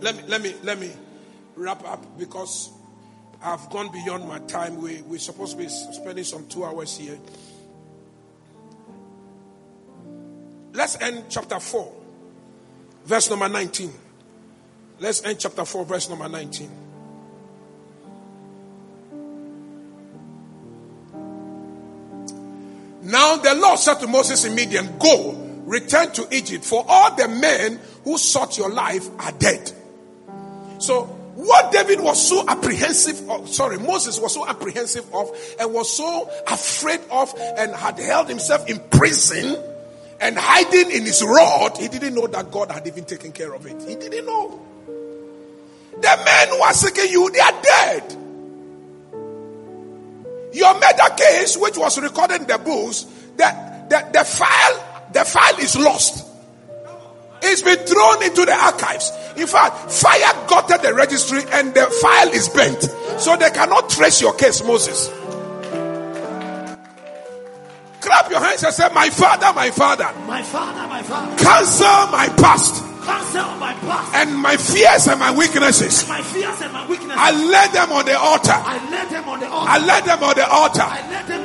Let, 0.00 0.16
me 0.16 0.22
let 0.28 0.42
me 0.42 0.54
let 0.62 0.78
me 0.78 0.90
wrap 1.56 1.84
up 1.86 2.18
because 2.18 2.70
I've 3.42 3.68
gone 3.68 3.92
beyond 3.92 4.26
my 4.26 4.38
time. 4.40 4.80
We 4.80 5.02
we're 5.02 5.18
supposed 5.18 5.52
to 5.52 5.58
be 5.58 5.68
spending 5.68 6.24
some 6.24 6.46
two 6.46 6.64
hours 6.64 6.96
here. 6.96 7.18
Let's 10.72 11.00
end 11.00 11.24
chapter 11.28 11.58
4, 11.58 11.92
verse 13.04 13.28
number 13.28 13.48
19. 13.48 13.92
Let's 15.00 15.24
end 15.24 15.40
chapter 15.40 15.64
4, 15.64 15.84
verse 15.84 16.08
number 16.08 16.28
19. 16.28 16.70
Now 23.02 23.36
the 23.36 23.54
Lord 23.56 23.78
said 23.78 23.94
to 23.94 24.06
Moses 24.06 24.44
in 24.44 24.54
Midian, 24.54 24.98
Go, 24.98 25.32
return 25.64 26.12
to 26.12 26.28
Egypt, 26.30 26.64
for 26.64 26.84
all 26.86 27.14
the 27.16 27.28
men 27.28 27.80
who 28.04 28.16
sought 28.16 28.56
your 28.56 28.70
life 28.70 29.08
are 29.18 29.32
dead. 29.32 29.72
So, 30.80 31.04
what 31.34 31.72
David 31.72 32.00
was 32.00 32.28
so 32.28 32.44
apprehensive 32.48 33.30
of, 33.30 33.48
sorry, 33.48 33.78
Moses 33.78 34.18
was 34.18 34.34
so 34.34 34.46
apprehensive 34.46 35.14
of, 35.14 35.30
and 35.60 35.72
was 35.72 35.94
so 35.94 36.28
afraid 36.46 37.00
of, 37.10 37.32
and 37.38 37.74
had 37.74 37.98
held 37.98 38.28
himself 38.28 38.68
in 38.68 38.80
prison 38.90 39.62
and 40.20 40.36
hiding 40.38 40.90
in 40.90 41.04
his 41.04 41.22
rod, 41.22 41.78
he 41.78 41.88
didn't 41.88 42.14
know 42.14 42.26
that 42.26 42.50
God 42.50 42.70
had 42.70 42.86
even 42.86 43.04
taken 43.04 43.32
care 43.32 43.54
of 43.54 43.66
it. 43.66 43.80
He 43.88 43.94
didn't 43.94 44.26
know. 44.26 44.60
The 46.00 46.22
men 46.24 46.48
who 46.48 46.62
are 46.62 46.74
seeking 46.74 47.10
you, 47.10 47.30
they 47.30 47.40
are 47.40 47.62
dead. 47.62 48.16
Your 50.52 50.74
murder 50.74 51.14
case, 51.16 51.56
which 51.56 51.78
was 51.78 51.98
recorded 52.00 52.42
in 52.42 52.46
the 52.46 52.58
books, 52.58 53.04
the, 53.36 53.86
the, 53.88 54.08
the 54.12 54.24
file, 54.24 55.08
the 55.12 55.24
file 55.24 55.58
is 55.58 55.76
lost. 55.76 56.26
It's 57.42 57.62
been 57.62 57.78
thrown 57.78 58.22
into 58.22 58.44
the 58.44 58.54
archives. 58.54 59.10
In 59.36 59.46
fact, 59.46 59.90
fire 59.90 60.46
gutted 60.48 60.82
the 60.82 60.94
registry 60.94 61.40
and 61.52 61.72
the 61.74 61.86
file 62.02 62.28
is 62.30 62.48
bent. 62.48 62.82
So 63.20 63.36
they 63.36 63.50
cannot 63.50 63.88
trace 63.90 64.20
your 64.20 64.34
case, 64.34 64.64
Moses. 64.64 65.08
Clap 68.00 68.30
your 68.30 68.40
hands 68.40 68.64
and 68.64 68.74
say, 68.74 68.88
My 68.94 69.10
father, 69.10 69.52
my 69.54 69.70
father. 69.70 70.10
My 70.26 70.42
father, 70.42 70.88
my 70.88 71.02
father. 71.02 71.36
Cancel 71.36 72.06
my 72.10 72.28
past. 72.36 72.82
Cancel 73.04 73.56
my 73.56 73.72
past. 73.74 74.14
And 74.14 74.36
my 74.36 74.56
fears 74.56 75.06
and 75.06 75.20
my 75.20 75.30
weaknesses. 75.30 76.08
My 76.08 76.22
fears 76.22 76.60
and 76.62 76.72
my 76.72 76.86
weaknesses. 76.88 77.16
I 77.16 77.30
lay 77.30 77.72
them 77.72 77.92
on 77.92 78.06
the 78.06 78.18
altar. 78.18 78.52
I 78.54 78.78
lay 78.90 79.10
them 79.10 79.28
on 79.28 79.40
the 79.40 79.48
altar. 79.48 79.70
I 79.70 79.78
lay 79.78 80.00
them 80.06 80.24
on 80.24 80.34
the 80.34 80.48
altar. 80.48 81.39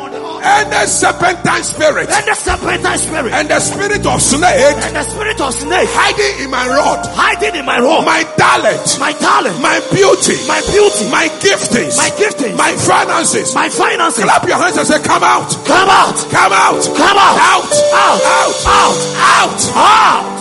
And 0.46 0.72
the 0.72 0.86
serpentine 0.86 1.64
spirit. 1.66 2.06
And 2.14 2.26
the 2.30 2.36
serpentine 2.38 3.00
spirit. 3.02 3.34
And 3.34 3.50
the 3.50 3.60
spirit 3.60 4.06
of 4.06 4.22
snake. 4.22 4.78
And 4.78 4.96
the 4.96 5.02
spirit 5.02 5.42
of 5.42 5.50
snake. 5.54 5.90
Hiding 5.90 6.46
in 6.46 6.52
my 6.54 6.70
rod. 6.70 7.02
Hiding 7.18 7.56
in 7.58 7.66
my 7.66 7.82
rod. 7.82 8.06
My 8.06 8.22
talent. 8.38 8.86
My 9.02 9.10
talent. 9.18 9.58
My 9.58 9.82
beauty. 9.90 10.38
My 10.46 10.62
beauty. 10.70 11.10
My 11.10 11.26
giftings. 11.42 11.98
My 11.98 12.14
giftings. 12.14 12.54
My 12.54 12.78
finances. 12.78 13.56
My 13.58 13.70
finances. 13.70 14.24
Clap 14.24 14.46
your 14.46 14.62
hands 14.62 14.78
and 14.78 14.86
say, 14.86 15.02
Come 15.02 15.26
out. 15.26 15.50
Come 15.66 15.90
out. 15.90 16.14
Come 16.30 16.54
out. 16.54 16.84
Come 16.94 17.18
out. 17.18 17.38
Out. 17.42 17.74
Out. 17.90 18.22
Out. 18.22 18.54
Out. 18.70 19.00
Out. 19.18 19.62
Out. 19.74 20.36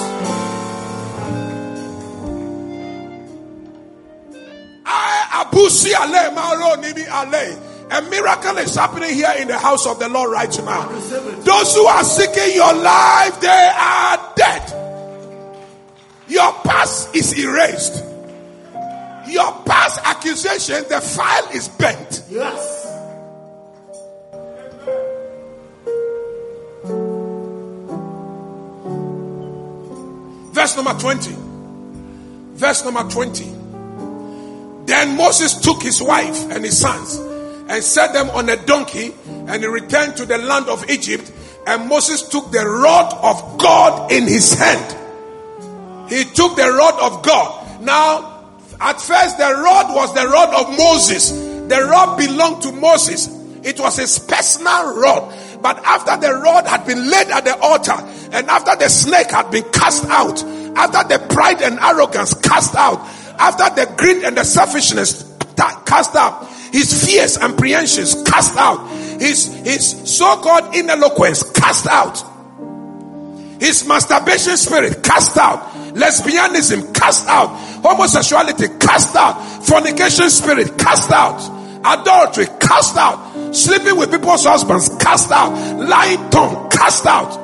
I 4.84 5.40
abusi 5.40 5.96
ale 5.96 6.30
maro 6.34 6.76
nibi 6.76 7.08
ale. 7.08 7.73
A 7.90 8.02
miracle 8.02 8.58
is 8.58 8.74
happening 8.74 9.14
here 9.14 9.32
in 9.38 9.48
the 9.48 9.58
house 9.58 9.86
of 9.86 9.98
the 9.98 10.08
Lord 10.08 10.30
right 10.30 10.64
now. 10.64 10.88
Those 10.88 11.74
who 11.74 11.84
are 11.84 12.04
seeking 12.04 12.54
your 12.54 12.72
life, 12.72 13.40
they 13.40 13.72
are 13.76 14.32
dead. 14.36 14.84
Your 16.28 16.52
past 16.64 17.14
is 17.14 17.38
erased. 17.38 18.02
Your 19.28 19.52
past 19.64 20.00
accusation, 20.04 20.84
the 20.88 21.00
file 21.00 21.48
is 21.52 21.68
bent. 21.68 22.22
Yes. 22.30 22.82
Verse 30.52 30.76
number 30.76 30.98
20. 30.98 31.34
Verse 32.54 32.84
number 32.84 33.02
20. 33.10 33.44
Then 34.86 35.16
Moses 35.16 35.54
took 35.60 35.82
his 35.82 36.00
wife 36.00 36.50
and 36.50 36.64
his 36.64 36.78
sons 36.78 37.23
and 37.68 37.82
set 37.82 38.12
them 38.12 38.30
on 38.30 38.48
a 38.48 38.56
donkey 38.64 39.14
and 39.26 39.62
he 39.62 39.66
returned 39.66 40.16
to 40.16 40.26
the 40.26 40.38
land 40.38 40.68
of 40.68 40.88
Egypt. 40.90 41.30
And 41.66 41.88
Moses 41.88 42.28
took 42.28 42.50
the 42.50 42.66
rod 42.66 43.12
of 43.22 43.58
God 43.58 44.12
in 44.12 44.24
his 44.24 44.52
hand. 44.52 46.10
He 46.10 46.24
took 46.24 46.56
the 46.56 46.70
rod 46.70 47.00
of 47.00 47.22
God. 47.22 47.80
Now, 47.80 48.50
at 48.80 49.00
first, 49.00 49.38
the 49.38 49.44
rod 49.44 49.94
was 49.94 50.14
the 50.14 50.28
rod 50.28 50.54
of 50.54 50.76
Moses. 50.76 51.30
The 51.30 51.86
rod 51.90 52.18
belonged 52.18 52.62
to 52.64 52.72
Moses. 52.72 53.28
It 53.62 53.80
was 53.80 53.96
his 53.96 54.18
personal 54.18 55.00
rod. 55.00 55.34
But 55.62 55.78
after 55.78 56.18
the 56.18 56.34
rod 56.34 56.66
had 56.66 56.84
been 56.86 57.10
laid 57.10 57.28
at 57.28 57.44
the 57.44 57.58
altar, 57.58 57.96
and 58.32 58.46
after 58.50 58.76
the 58.76 58.90
snake 58.90 59.30
had 59.30 59.50
been 59.50 59.64
cast 59.72 60.04
out, 60.06 60.44
after 60.76 61.08
the 61.08 61.26
pride 61.32 61.62
and 61.62 61.78
arrogance 61.78 62.34
cast 62.34 62.74
out, 62.74 62.98
after 63.38 63.74
the 63.74 63.90
greed 63.96 64.24
and 64.24 64.36
the 64.36 64.44
selfishness 64.44 65.33
cast 65.56 66.14
out, 66.14 66.46
his 66.72 67.04
fears 67.04 67.36
and 67.36 67.54
apprehensions 67.54 68.22
cast 68.24 68.56
out, 68.56 68.88
his, 69.20 69.46
his 69.64 70.16
so-called 70.16 70.74
ineloquence 70.74 71.42
cast 71.52 71.86
out, 71.86 72.22
his 73.60 73.86
masturbation 73.86 74.56
spirit 74.56 75.02
cast 75.02 75.36
out, 75.36 75.60
lesbianism 75.94 76.94
cast 76.94 77.26
out, 77.28 77.48
homosexuality 77.82 78.68
cast 78.80 79.14
out, 79.14 79.40
fornication 79.64 80.28
spirit 80.30 80.76
cast 80.78 81.10
out, 81.10 81.40
adultery 81.84 82.46
cast 82.60 82.96
out, 82.96 83.54
sleeping 83.54 83.96
with 83.96 84.10
people's 84.10 84.44
husbands 84.44 84.88
cast 85.00 85.30
out, 85.30 85.52
lying 85.78 86.30
tongue 86.30 86.68
cast 86.70 87.06
out. 87.06 87.43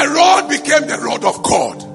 The 0.00 0.08
rod 0.08 0.48
became 0.48 0.86
the 0.88 0.96
rod 0.96 1.24
of 1.26 1.42
God. 1.42 1.89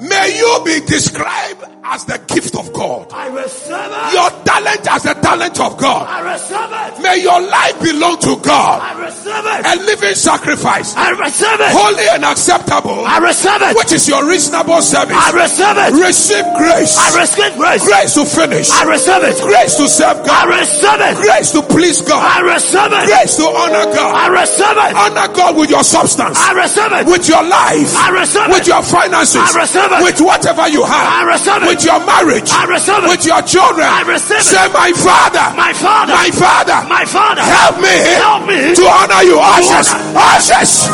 May 0.00 0.38
you 0.38 0.62
be 0.64 0.78
described 0.86 1.64
as 1.82 2.04
the 2.04 2.18
gift 2.30 2.54
of 2.54 2.72
God. 2.72 3.10
I 3.10 3.26
receive 3.34 3.74
it. 3.74 4.12
Your 4.14 4.30
talent 4.46 4.86
as 4.86 5.02
the 5.02 5.14
talent 5.18 5.58
of 5.58 5.74
God. 5.74 6.06
I 6.06 6.22
receive 6.22 6.70
it. 6.70 7.02
May 7.02 7.18
your 7.22 7.40
life 7.42 7.82
belong 7.82 8.18
to 8.22 8.38
God. 8.38 8.78
I 8.78 8.94
receive 8.94 9.42
it. 9.42 9.60
A 9.66 9.74
living 9.82 10.14
sacrifice. 10.14 10.94
I 10.94 11.10
receive 11.18 11.58
it. 11.58 11.72
Holy 11.74 12.06
and 12.14 12.24
acceptable. 12.24 13.02
I 13.02 13.18
receive 13.18 13.58
it. 13.58 13.74
Which 13.74 13.90
is 13.90 14.06
your 14.06 14.22
reasonable 14.22 14.82
service. 14.82 15.18
I 15.18 15.34
receive 15.34 15.74
it. 15.74 15.90
Receive 15.98 16.46
grace. 16.54 16.94
I 16.94 17.08
receive 17.18 17.52
grace. 17.58 17.82
Grace 17.82 18.14
to 18.14 18.24
finish. 18.28 18.70
I 18.70 18.84
receive 18.86 19.22
it. 19.26 19.34
Grace 19.42 19.74
to 19.82 19.88
serve 19.88 20.22
God. 20.22 20.46
I 20.46 20.62
receive 20.62 21.00
it. 21.02 21.14
Grace 21.18 21.50
to 21.58 21.62
please 21.66 22.02
God. 22.06 22.22
I 22.22 22.46
receive 22.46 22.92
it. 22.94 23.04
Grace 23.10 23.34
to 23.42 23.46
honor 23.50 23.86
God. 23.90 24.14
I 24.14 24.26
receive 24.30 24.78
it. 24.78 24.92
Honor 24.94 25.26
God 25.34 25.56
with 25.56 25.70
your 25.74 25.82
substance. 25.82 26.38
I 26.38 26.54
receive 26.54 26.92
it. 27.02 27.06
With 27.10 27.26
your 27.26 27.42
life. 27.42 27.90
I 27.98 28.14
receive 28.14 28.46
it. 28.46 28.54
With 28.54 28.66
your 28.70 28.82
finances. 28.86 29.42
I 29.42 29.50
receive 29.58 29.87
it. 29.92 30.02
With 30.02 30.20
whatever 30.20 30.68
you 30.68 30.82
I 30.84 31.24
have. 31.24 31.26
receive 31.28 31.62
it. 31.62 31.68
With 31.68 31.84
your 31.84 32.00
marriage. 32.04 32.50
I 32.50 32.64
receive 32.66 33.04
it. 33.04 33.10
With 33.10 33.24
your 33.26 33.42
children. 33.42 33.86
I 33.86 34.02
receive 34.02 34.38
it. 34.40 34.48
Say, 34.48 34.66
my 34.72 34.92
father. 34.92 35.46
My 35.56 35.72
father. 35.72 36.12
My 36.12 36.30
father. 36.32 36.78
My 36.88 37.04
father. 37.04 37.42
Help 37.42 37.76
me. 37.80 37.94
Help 38.18 38.42
me. 38.48 38.74
To 38.76 38.84
honor 38.86 39.22
you. 39.24 39.36
Honor. 39.38 39.82
Ushers. 40.18 40.88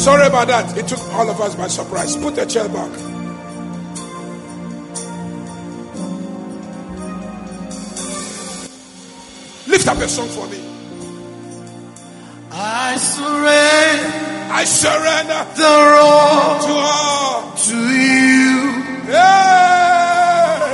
Sorry 0.00 0.26
about 0.26 0.48
that. 0.48 0.78
It 0.78 0.88
took 0.88 0.98
all 1.12 1.28
of 1.28 1.40
us 1.40 1.54
by 1.54 1.68
surprise. 1.68 2.16
Put 2.16 2.34
the 2.36 2.46
chair 2.46 2.68
back. 2.70 3.09
up 9.90 9.98
a 9.98 10.08
song 10.08 10.28
for 10.28 10.46
me. 10.46 10.58
I 12.52 12.94
surrender. 12.94 14.30
I 14.54 14.62
surrender 14.62 15.42
the 15.58 15.74
road 15.90 16.58
to 16.66 16.74
all 16.78 17.50
to 17.66 17.74
you. 17.74 18.54
Yeah. 19.10 20.70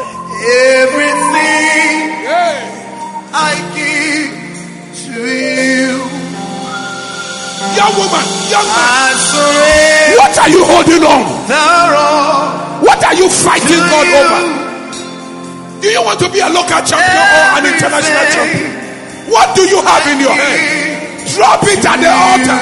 Everything 0.77 1.97
yeah. 2.29 3.33
I 3.33 3.53
give 3.73 4.37
to 5.01 5.17
you. 5.17 5.97
Young 7.73 7.95
woman, 7.97 8.25
young 8.53 8.69
man. 8.69 8.85
I 9.01 9.17
surrender. 9.33 10.21
What 10.21 10.35
are 10.45 10.51
you 10.53 10.61
holding 10.61 11.05
on? 11.09 11.25
The. 11.49 11.65
What 12.85 13.01
are 13.01 13.17
you 13.17 13.29
fighting 13.33 13.81
God 13.81 14.05
you. 14.05 14.21
over? 14.21 15.81
Do 15.81 15.89
you 15.89 16.03
want 16.05 16.21
to 16.21 16.29
be 16.29 16.41
a 16.41 16.49
local 16.51 16.81
champion 16.85 17.25
or 17.33 17.45
an 17.57 17.65
international 17.65 18.27
champion? 18.29 18.76
What 19.29 19.55
do 19.57 19.63
you 19.69 19.83
have 19.83 20.07
in 20.07 20.21
your 20.21 20.35
hand? 20.35 21.29
Drop 21.35 21.63
it 21.65 21.85
at 21.85 21.99
the 21.99 22.11
altar. 22.11 22.61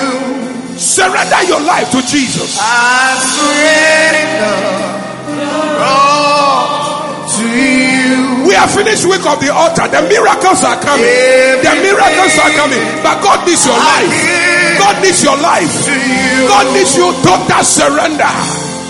Surrender 0.79 1.43
your 1.47 1.61
life 1.61 1.91
to 1.93 2.01
Jesus. 2.03 2.59
I 2.59 3.15
surrender 3.21 4.85
to 7.35 7.47
you. 7.47 8.47
We 8.49 8.55
have 8.55 8.71
finished 8.71 9.05
week 9.05 9.25
of 9.27 9.41
the 9.41 9.51
altar. 9.53 9.87
The 9.89 10.03
miracles 10.09 10.62
are 10.65 10.79
coming. 10.81 11.07
The 11.62 11.73
miracles 11.83 12.35
are 12.39 12.53
coming. 12.57 12.83
But 13.03 13.23
God 13.23 13.47
needs 13.47 13.65
your 13.67 13.79
life. 13.79 14.15
God 14.79 14.97
needs 15.03 15.23
your 15.23 15.39
life. 15.39 15.75
God 16.49 16.67
needs 16.75 16.97
you 16.97 17.12
total 17.23 17.65
surrender. 17.65 18.35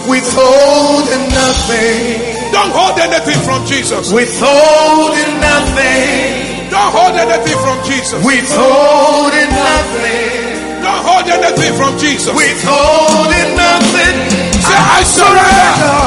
Withholding 0.09 1.29
nothing. 1.33 2.53
Don't 2.53 2.73
hold 2.73 2.99
anything 3.01 3.41
from 3.43 3.65
Jesus. 3.67 4.13
Withholding 4.13 5.41
nothing. 5.41 6.44
Don't 6.75 6.91
hold 6.91 7.15
anything 7.15 7.55
from 7.63 7.79
Jesus. 7.87 8.19
Withholding 8.19 9.47
nothing. 9.47 10.83
Don't 10.83 11.03
hold 11.07 11.23
anything 11.31 11.71
from 11.79 11.95
Jesus. 12.03 12.35
Withholding 12.35 13.55
nothing. 13.55 14.15
Say, 14.59 14.75
I 14.75 15.07
surrender. 15.07 15.99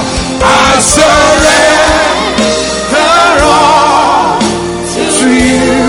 I 0.43 0.75
surrender. 0.83 1.87
all 3.47 4.39
to 4.43 5.29
you. 5.31 5.87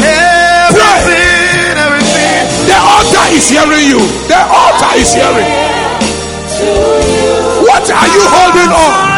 Everything, 0.00 1.76
everything. 1.84 2.48
The 2.64 2.80
altar 2.80 3.28
is 3.36 3.44
hearing 3.52 3.84
you. 3.92 4.00
The 4.32 4.40
altar 4.40 4.92
is 5.04 5.12
hearing. 5.12 5.52
You. 6.64 7.68
What 7.68 7.84
are 7.92 8.08
you 8.08 8.24
holding 8.24 8.72
on? 8.72 9.13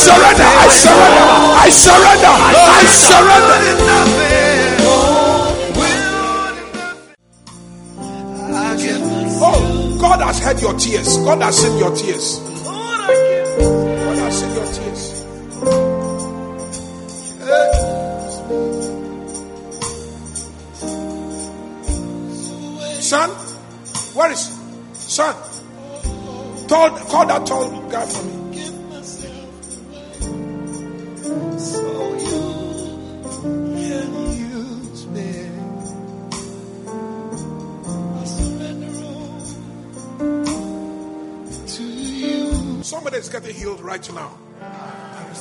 Surrender. 0.00 0.48
I 0.48 0.66
surrender. 0.72 1.26
I 1.60 1.68
surrender. 1.68 2.32
I 2.32 2.84
surrender. 3.04 3.58
Oh, 9.42 9.98
God 10.00 10.20
has 10.20 10.38
heard 10.40 10.60
your 10.60 10.74
tears. 10.78 11.16
God 11.18 11.42
has 11.42 11.56
seen 11.58 11.78
your 11.78 11.94
tears. 11.94 12.39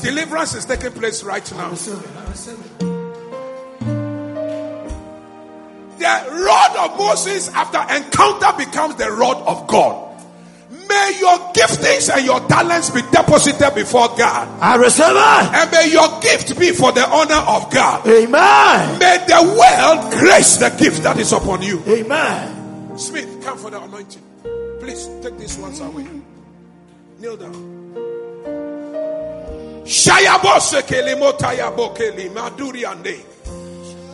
Deliverance 0.10 0.56
is 0.56 0.66
taking 0.66 0.92
place 0.94 1.22
right 1.22 1.52
now. 1.52 1.70
The 1.70 1.76
rod 6.02 6.76
of 6.78 6.98
Moses, 6.98 7.50
after 7.50 7.78
encounter, 7.94 8.58
becomes 8.58 8.96
the 8.96 9.12
rod 9.12 9.38
of 9.46 9.68
God. 9.68 10.20
May 10.72 11.18
your 11.20 11.38
giftings 11.54 12.12
and 12.12 12.26
your 12.26 12.40
talents 12.48 12.90
be 12.90 13.04
deposited 13.12 13.76
before 13.76 14.08
God. 14.18 14.48
I 14.60 14.78
receive 14.78 15.06
it. 15.10 15.16
And 15.16 15.72
may 15.72 15.92
your 15.92 16.20
gift 16.22 16.58
be 16.60 16.72
for 16.72 16.92
the 16.92 17.08
honor 17.08 17.46
of 17.48 17.72
God. 17.72 18.08
Amen. 18.08 18.98
May 18.98 19.24
the 19.28 19.44
world 19.44 20.12
grace 20.14 20.58
the 20.58 20.70
gift 20.72 21.04
that 21.04 21.20
is 21.20 21.32
upon 21.34 21.62
you. 21.62 21.84
Amen. 21.86 22.98
Smith, 22.98 23.44
come 23.44 23.60
for 23.60 23.70
the 23.70 23.80
anointing. 23.80 24.24
Please 24.80 25.08
take 25.22 25.38
these 25.38 25.56
ones 25.60 25.80
away. 25.82 26.08
Kneel 27.20 27.38
down. 27.38 28.09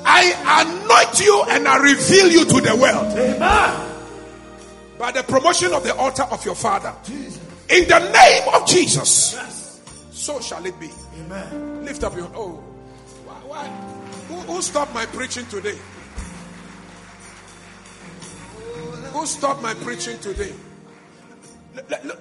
I 0.05 0.63
anoint 0.63 1.19
you 1.19 1.43
and 1.49 1.67
I 1.67 1.77
reveal 1.79 2.31
you 2.31 2.45
to 2.45 2.61
the 2.61 2.77
world 2.77 3.11
Amen. 3.17 3.91
by 4.97 5.11
the 5.11 5.23
promotion 5.23 5.73
of 5.73 5.83
the 5.83 5.93
altar 5.93 6.23
of 6.31 6.45
your 6.45 6.55
father. 6.55 6.93
In 7.09 7.89
the 7.89 7.99
name 7.99 8.53
of 8.53 8.65
Jesus. 8.65 9.81
So 10.11 10.39
shall 10.39 10.65
it 10.65 10.79
be. 10.79 10.89
Amen. 11.19 11.83
Lift 11.83 12.05
up 12.05 12.15
your 12.15 12.31
oh. 12.33 12.53
Why, 13.25 13.33
why? 13.45 13.67
Who, 14.29 14.53
who 14.53 14.61
stopped 14.61 14.93
my 14.93 15.05
preaching 15.07 15.45
today? 15.47 15.77
Who 19.11 19.25
stopped 19.25 19.61
my 19.61 19.73
preaching 19.73 20.19
today? 20.19 20.53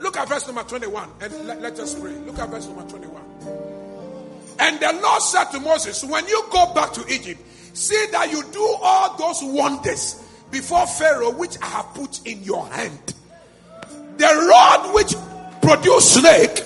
Look 0.00 0.16
at 0.16 0.28
verse 0.28 0.46
number 0.46 0.62
21 0.62 1.08
and 1.20 1.46
let, 1.46 1.62
let 1.62 1.78
us 1.78 1.94
pray. 1.98 2.12
Look 2.12 2.38
at 2.38 2.48
verse 2.48 2.66
number 2.66 2.82
21. 2.88 3.22
And 4.60 4.80
the 4.80 5.00
Lord 5.02 5.22
said 5.22 5.44
to 5.52 5.60
Moses, 5.60 6.04
When 6.04 6.26
you 6.26 6.44
go 6.50 6.72
back 6.74 6.92
to 6.94 7.04
Egypt, 7.12 7.40
see 7.76 8.06
that 8.12 8.30
you 8.30 8.42
do 8.52 8.76
all 8.82 9.16
those 9.16 9.40
wonders 9.42 10.22
before 10.50 10.86
Pharaoh, 10.86 11.30
which 11.32 11.56
I 11.62 11.66
have 11.66 11.86
put 11.94 12.24
in 12.26 12.42
your 12.42 12.66
hand. 12.68 13.14
The 14.16 14.46
rod 14.48 14.94
which 14.94 15.14
produced 15.62 16.14
snake 16.20 16.62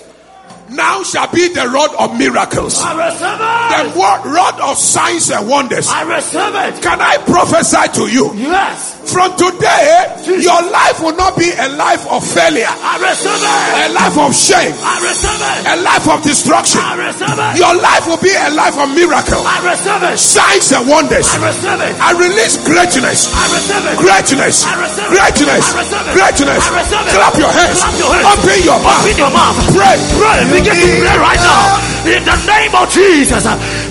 now 0.69 1.01
shall 1.01 1.31
be 1.33 1.47
the 1.47 1.67
rod 1.67 1.89
of 1.97 2.15
miracles, 2.19 2.79
I 2.79 3.07
receive 3.07 3.39
the 3.39 3.91
it. 3.91 3.97
wo- 3.97 4.31
rod 4.31 4.59
of 4.61 4.77
signs 4.77 5.31
and 5.31 5.49
wonders. 5.49 5.89
I 5.89 6.03
receive 6.03 6.53
it. 6.53 6.83
Can 6.83 7.01
I 7.01 7.17
prophesy 7.17 7.87
to 7.99 8.07
you? 8.11 8.31
Yes. 8.35 8.98
From 9.09 9.33
today, 9.41 10.05
your 10.37 10.61
life 10.69 11.01
will 11.01 11.17
not 11.17 11.33
be 11.33 11.49
a 11.49 11.67
life 11.73 12.05
of 12.13 12.21
failure, 12.21 12.69
I 12.69 13.01
receive 13.01 13.33
it. 13.41 13.89
a 13.89 13.89
life 13.89 14.15
of 14.21 14.31
shame, 14.37 14.75
I 14.85 15.01
receive 15.01 15.41
it. 15.41 15.59
a 15.65 15.75
life 15.81 16.05
of 16.05 16.21
destruction. 16.21 16.77
I 16.85 16.93
receive 17.09 17.33
it. 17.33 17.57
Your 17.57 17.73
life 17.73 18.05
will 18.05 18.21
be 18.21 18.29
a 18.29 18.53
life 18.53 18.77
of 18.77 18.85
miracle, 18.93 19.41
I 19.41 19.65
receive 19.65 20.03
it. 20.05 20.13
signs 20.21 20.69
and 20.77 20.85
wonders. 20.85 21.25
I 21.25 21.41
receive 21.41 21.81
it. 21.81 21.93
I 21.97 22.09
release 22.21 22.61
greatness, 22.61 23.33
I 23.33 23.45
receive 23.49 23.81
it. 23.89 23.97
greatness, 23.97 24.55
I 24.69 24.77
receive 24.77 25.09
it. 25.09 25.17
greatness, 25.17 25.65
I 25.65 25.73
receive 25.81 26.05
it. 26.05 26.13
greatness. 26.13 26.63
I 26.69 26.71
receive 26.77 27.05
it. 27.09 27.13
Clap 27.17 27.35
your 27.41 27.49
hands, 27.51 27.79
Clap 27.81 27.97
your 27.97 28.11
hands. 28.13 28.29
open 28.37 28.59
your 28.61 28.79
mouth, 28.85 29.01
Open 29.09 29.17
your 29.17 29.31
mouth. 29.33 29.57
pray. 29.73 29.95
Pray. 30.21 30.39
Begin 30.53 30.77
to 30.77 30.87
pray 31.01 31.17
right 31.17 31.41
now. 31.41 31.81
In 32.05 32.21
the 32.23 32.37
name 32.47 32.73
of 32.77 32.85
Jesus. 32.93 33.43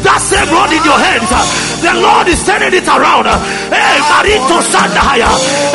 That 0.07 0.23
same 0.23 0.47
rod 0.55 0.71
in 0.73 0.81
your 0.87 0.97
hands. 0.97 1.29
The 1.79 1.95
Lord 1.95 2.26
is 2.29 2.43
turning 2.45 2.74
it 2.74 2.89
around. 2.89 3.26
Eh, 3.26 3.99
Sandahaya. 4.68 5.31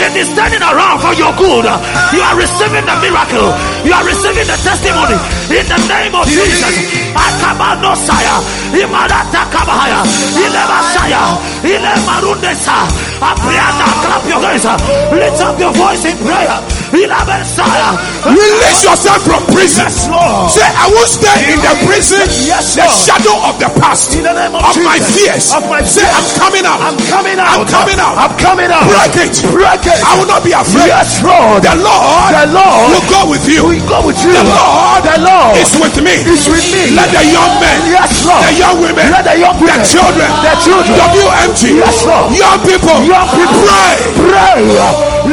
It 0.05 0.13
is 0.19 0.29
turning 0.35 0.61
around 0.61 0.99
for 0.99 1.13
your 1.15 1.33
good. 1.39 1.65
You 2.13 2.21
are 2.21 2.37
receiving 2.37 2.85
the 2.85 2.95
miracle. 3.01 3.49
You 3.87 3.93
are 3.95 4.05
receiving 4.05 4.47
the 4.47 4.57
testimony. 4.59 5.17
In 5.49 5.65
the 5.65 5.79
name 5.87 6.13
of 6.13 6.25
Jesus. 6.27 6.75
Akamano 7.15 7.95
Saya. 7.95 8.35
Imarata 8.75 9.43
Kabahaya. 9.49 10.01
Ilema 10.37 10.79
Saya. 10.93 11.23
Ilema 11.63 12.15
Rundesa. 12.21 12.77
Apriana. 13.23 13.87
Clap 14.03 14.23
your 14.27 14.41
hands. 14.43 14.65
Lift 15.13 15.41
up 15.41 15.59
your 15.59 15.73
voice 15.73 16.05
in 16.05 16.17
prayer. 16.17 16.82
Release 16.93 18.85
yourself 18.85 19.25
from 19.25 19.41
prison. 19.49 19.89
Yes, 19.89 20.05
Lord. 20.05 20.45
Say, 20.53 20.61
I 20.61 20.85
will 20.93 21.09
stay 21.09 21.49
in 21.49 21.57
the 21.57 21.73
prison, 21.89 22.21
Yes, 22.45 22.77
the 22.77 22.85
shadow 22.85 23.33
of 23.49 23.57
the 23.57 23.65
past, 23.81 24.13
In 24.13 24.21
the 24.23 24.33
name 24.33 24.53
of 24.53 24.61
my 24.85 25.01
Jesus. 25.01 25.17
fears. 25.17 25.45
Of 25.57 25.65
my 25.73 25.81
Say. 25.81 26.05
I'm 26.05 26.21
coming 26.37 26.65
out. 26.69 26.79
I'm 26.85 26.97
coming 27.09 27.39
out. 27.41 27.57
I'm 27.59 27.65
coming 27.65 27.97
out. 27.99 28.15
I'm 28.21 28.33
coming 28.37 28.69
out. 28.69 28.85
Break 28.85 29.25
it. 29.25 29.33
Break 29.49 29.83
it. 29.89 29.99
I 30.05 30.13
will 30.21 30.29
not 30.29 30.45
be 30.45 30.53
afraid. 30.53 30.85
Yes, 30.93 31.17
Lord. 31.25 31.65
The 31.65 31.73
Lord, 31.81 32.29
The 32.29 32.45
Lord 32.53 32.85
will 32.93 33.07
go 33.09 33.21
with 33.33 33.45
you. 33.49 33.61
will 33.65 33.87
go 33.89 33.99
with 34.05 34.19
you. 34.21 34.31
The 34.37 34.45
Lord, 34.45 35.01
The 35.03 35.17
Lord 35.25 35.57
is 35.57 35.73
with 35.81 35.97
me. 35.97 36.15
is 36.29 36.45
with 36.45 36.67
me. 36.77 36.93
Let 36.93 37.09
the 37.09 37.25
young 37.25 37.53
men, 37.57 37.77
Yes, 37.89 38.21
Lord. 38.25 38.45
the 38.45 38.53
young 38.53 38.77
women, 38.85 39.09
Let 39.09 39.25
the 39.25 39.35
young 39.41 39.57
the 39.57 39.77
children, 39.81 40.29
the 40.45 40.53
children, 40.61 40.93
WMG, 40.93 41.61
Yes, 41.81 42.05
Lord. 42.05 42.37
young 42.37 42.59
people, 42.61 42.97
Young 43.09 43.27
people. 43.33 43.61
pray. 43.65 43.93
Pray. 44.29 44.61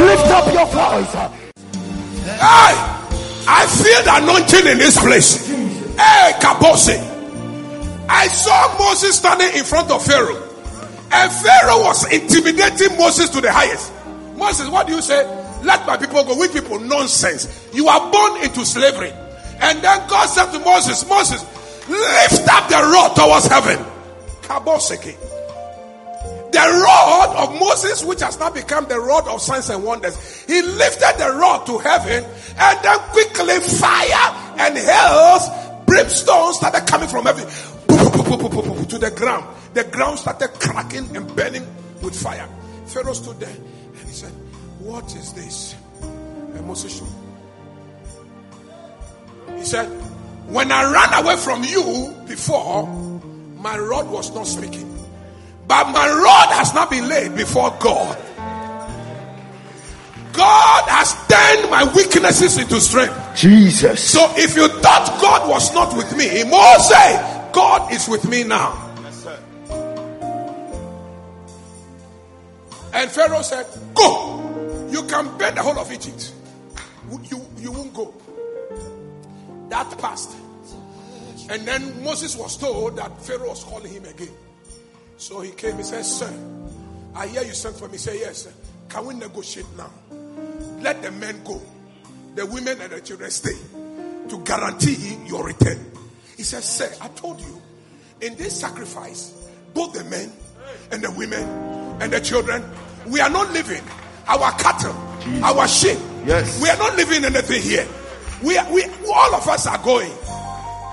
Lift 0.09 0.27
up 0.33 0.45
your 0.53 0.65
voice. 0.65 1.40
Hey, 2.41 2.73
I 3.45 3.67
feel 3.69 4.01
the 4.01 4.17
anointing 4.17 4.65
in 4.71 4.77
this 4.79 4.99
place. 4.99 5.47
Hey, 5.47 6.33
Kabose. 6.41 6.97
I 8.09 8.27
saw 8.27 8.77
Moses 8.79 9.17
standing 9.17 9.55
in 9.55 9.63
front 9.63 9.91
of 9.91 10.03
Pharaoh. 10.03 10.41
And 11.11 11.31
Pharaoh 11.31 11.83
was 11.83 12.11
intimidating 12.11 12.97
Moses 12.97 13.29
to 13.29 13.41
the 13.41 13.51
highest. 13.51 13.93
Moses, 14.35 14.69
what 14.69 14.87
do 14.87 14.93
you 14.93 15.01
say? 15.03 15.23
Let 15.61 15.85
my 15.85 15.97
people 15.97 16.23
go. 16.23 16.35
Which 16.35 16.51
people? 16.51 16.79
Nonsense. 16.79 17.69
You 17.73 17.87
are 17.87 18.11
born 18.11 18.41
into 18.43 18.65
slavery. 18.65 19.11
And 19.59 19.79
then 19.83 20.09
God 20.09 20.25
said 20.25 20.51
to 20.51 20.59
Moses, 20.65 21.07
Moses, 21.07 21.43
lift 21.87 22.49
up 22.49 22.67
the 22.69 22.77
rod 22.77 23.15
towards 23.15 23.45
heaven. 23.45 23.77
Kaboseki. 24.41 25.15
The 26.51 26.59
rod 26.59 27.35
of 27.37 27.59
Moses, 27.59 28.03
which 28.03 28.21
has 28.21 28.37
now 28.37 28.49
become 28.49 28.85
the 28.87 28.99
rod 28.99 29.27
of 29.27 29.41
signs 29.41 29.69
and 29.69 29.83
wonders, 29.83 30.43
he 30.43 30.61
lifted 30.61 31.13
the 31.17 31.31
rod 31.31 31.65
to 31.65 31.77
heaven 31.77 32.25
and 32.59 32.79
then 32.83 32.99
quickly 33.11 33.59
fire 33.59 34.55
and 34.57 34.77
hails, 34.77 35.47
brimstone 35.85 36.53
started 36.53 36.85
coming 36.87 37.07
from 37.07 37.25
heaven 37.25 37.45
to 38.91 38.97
the 38.97 39.11
ground. 39.11 39.45
The 39.73 39.85
ground 39.85 40.19
started 40.19 40.49
cracking 40.59 41.15
and 41.15 41.33
burning 41.35 41.65
with 42.01 42.15
fire. 42.21 42.47
Pharaoh 42.85 43.13
stood 43.13 43.39
there 43.39 43.49
and 43.49 44.05
he 44.05 44.11
said, 44.11 44.31
What 44.79 45.05
is 45.15 45.31
this? 45.33 45.75
And 46.01 46.67
Moses. 46.67 47.01
He 49.55 49.63
said, 49.63 49.87
When 50.47 50.69
I 50.71 50.91
ran 50.91 51.23
away 51.23 51.37
from 51.37 51.63
you 51.63 52.13
before, 52.27 52.87
my 53.57 53.77
rod 53.77 54.09
was 54.09 54.33
not 54.35 54.47
speaking. 54.47 54.90
But 55.71 55.93
my 55.93 56.05
rod 56.05 56.49
has 56.49 56.73
not 56.73 56.89
been 56.89 57.07
laid 57.07 57.33
before 57.33 57.73
God. 57.79 58.17
God 60.33 60.83
has 60.89 61.13
turned 61.29 61.71
my 61.71 61.89
weaknesses 61.95 62.57
into 62.57 62.81
strength. 62.81 63.17
Jesus. 63.37 64.03
So 64.03 64.19
if 64.35 64.57
you 64.57 64.67
thought 64.67 65.17
God 65.21 65.49
was 65.49 65.73
not 65.73 65.95
with 65.95 66.13
me, 66.17 66.43
Moses, 66.43 67.53
God 67.53 67.93
is 67.93 68.05
with 68.09 68.27
me 68.27 68.43
now. 68.43 68.93
And 72.93 73.09
Pharaoh 73.09 73.41
said, 73.41 73.65
Go. 73.93 74.89
You 74.91 75.03
can 75.03 75.37
burn 75.37 75.55
the 75.55 75.63
whole 75.63 75.79
of 75.79 75.89
Egypt. 75.89 76.33
You, 77.31 77.47
you 77.59 77.71
won't 77.71 77.93
go. 77.93 78.13
That 79.69 79.97
passed. 79.99 80.35
And 81.49 81.65
then 81.65 82.03
Moses 82.03 82.35
was 82.35 82.57
told 82.57 82.97
that 82.97 83.21
Pharaoh 83.21 83.47
was 83.47 83.63
calling 83.63 83.93
him 83.93 84.03
again. 84.03 84.35
So 85.21 85.39
he 85.41 85.51
came, 85.51 85.77
he 85.77 85.83
said, 85.83 86.03
Sir, 86.03 86.33
I 87.13 87.27
hear 87.27 87.43
you 87.43 87.53
sent 87.53 87.75
for 87.75 87.85
me. 87.85 87.91
He 87.91 87.97
said, 87.99 88.15
Yes, 88.19 88.45
sir. 88.45 88.51
Can 88.89 89.05
we 89.05 89.13
negotiate 89.13 89.67
now? 89.77 89.91
Let 90.79 91.03
the 91.03 91.11
men 91.11 91.43
go, 91.43 91.61
the 92.33 92.47
women 92.47 92.81
and 92.81 92.91
the 92.91 92.99
children 93.01 93.29
stay 93.29 93.55
to 94.29 94.43
guarantee 94.43 95.19
your 95.27 95.45
return. 95.45 95.79
He 96.37 96.41
said, 96.41 96.63
Sir, 96.63 96.91
I 96.99 97.07
told 97.09 97.39
you, 97.39 97.61
in 98.21 98.35
this 98.35 98.59
sacrifice, 98.59 99.47
both 99.75 99.93
the 99.93 100.03
men 100.05 100.31
and 100.91 101.03
the 101.03 101.11
women 101.11 101.43
and 102.01 102.11
the 102.11 102.19
children, 102.19 102.63
we 103.05 103.19
are 103.19 103.29
not 103.29 103.53
living 103.53 103.83
our 104.27 104.51
cattle, 104.53 104.95
Jesus. 105.21 105.43
our 105.43 105.67
sheep. 105.67 105.99
Yes. 106.25 106.59
We 106.59 106.67
are 106.67 106.77
not 106.79 106.95
living 106.95 107.23
anything 107.25 107.61
here. 107.61 107.87
We, 108.43 108.57
are, 108.57 108.73
we 108.73 108.85
all 109.13 109.35
of 109.35 109.47
us 109.47 109.67
are 109.67 109.77
going. 109.83 110.11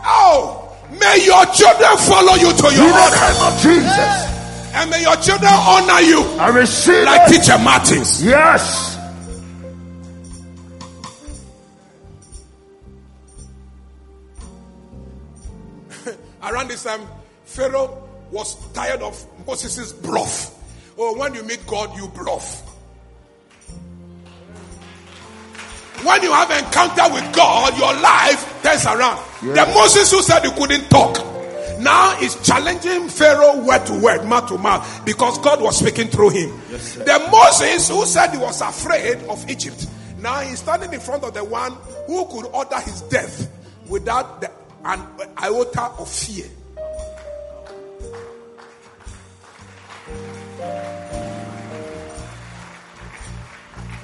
Oh, 0.05 0.68
may 0.91 1.24
your 1.24 1.45
children 1.47 1.97
follow 1.99 2.34
you 2.34 2.53
to 2.53 2.68
your 2.74 2.86
In 2.86 2.93
the 2.93 3.11
name 3.20 3.43
of 3.43 3.61
Jesus. 3.61 4.28
And 4.74 4.91
may 4.91 5.03
your 5.03 5.16
children 5.16 5.51
honor 5.53 6.01
you. 6.01 6.20
I 6.39 6.49
receive 6.49 7.05
like 7.05 7.30
it. 7.30 7.41
teacher 7.41 7.59
Martins. 7.59 8.22
Yes. 8.24 8.97
Around 16.43 16.68
this 16.68 16.84
time, 16.84 17.01
Pharaoh 17.45 18.03
was 18.30 18.57
tired 18.72 19.03
of 19.03 19.26
Moses' 19.47 19.93
bluff. 19.93 20.55
Oh, 20.99 21.16
when 21.18 21.34
you 21.34 21.43
meet 21.45 21.66
God, 21.66 21.97
you 21.97 22.09
bluff. 22.09 22.68
When 26.05 26.22
you 26.22 26.32
have 26.32 26.51
encounter 26.51 27.12
with 27.12 27.34
God, 27.34 27.76
your 27.78 27.92
life 28.01 28.62
turns 28.62 28.86
around. 28.86 29.18
The 29.42 29.70
Moses 29.74 30.11
who 30.11 30.22
said 30.22 30.44
you 30.44 30.53
couldn't 30.53 30.88
talk 30.88 31.18
now 31.80 32.18
is 32.20 32.34
challenging 32.42 33.09
Pharaoh 33.09 33.64
word 33.64 33.86
to 33.86 33.94
word, 34.01 34.24
mouth 34.24 34.49
to 34.49 34.59
mouth, 34.59 35.05
because 35.05 35.38
God 35.38 35.62
was 35.62 35.78
speaking 35.78 36.09
through 36.09 36.30
him. 36.30 36.61
Yes, 36.70 36.94
the 36.96 37.28
Moses 37.30 37.88
who 37.88 38.05
said 38.05 38.32
he 38.32 38.38
was 38.38 38.61
afraid 38.61 39.18
of 39.28 39.49
Egypt, 39.49 39.86
now 40.18 40.40
he's 40.40 40.59
standing 40.59 40.92
in 40.92 41.01
front 41.01 41.24
of 41.24 41.34
the 41.34 41.44
one 41.44 41.72
who 42.07 42.24
could 42.26 42.46
order 42.46 42.80
his 42.80 43.03
death 43.03 43.51
without 43.88 44.40
the, 44.40 44.51
an 44.84 45.07
iota 45.36 45.82
of 45.99 46.09
fear. 46.09 46.46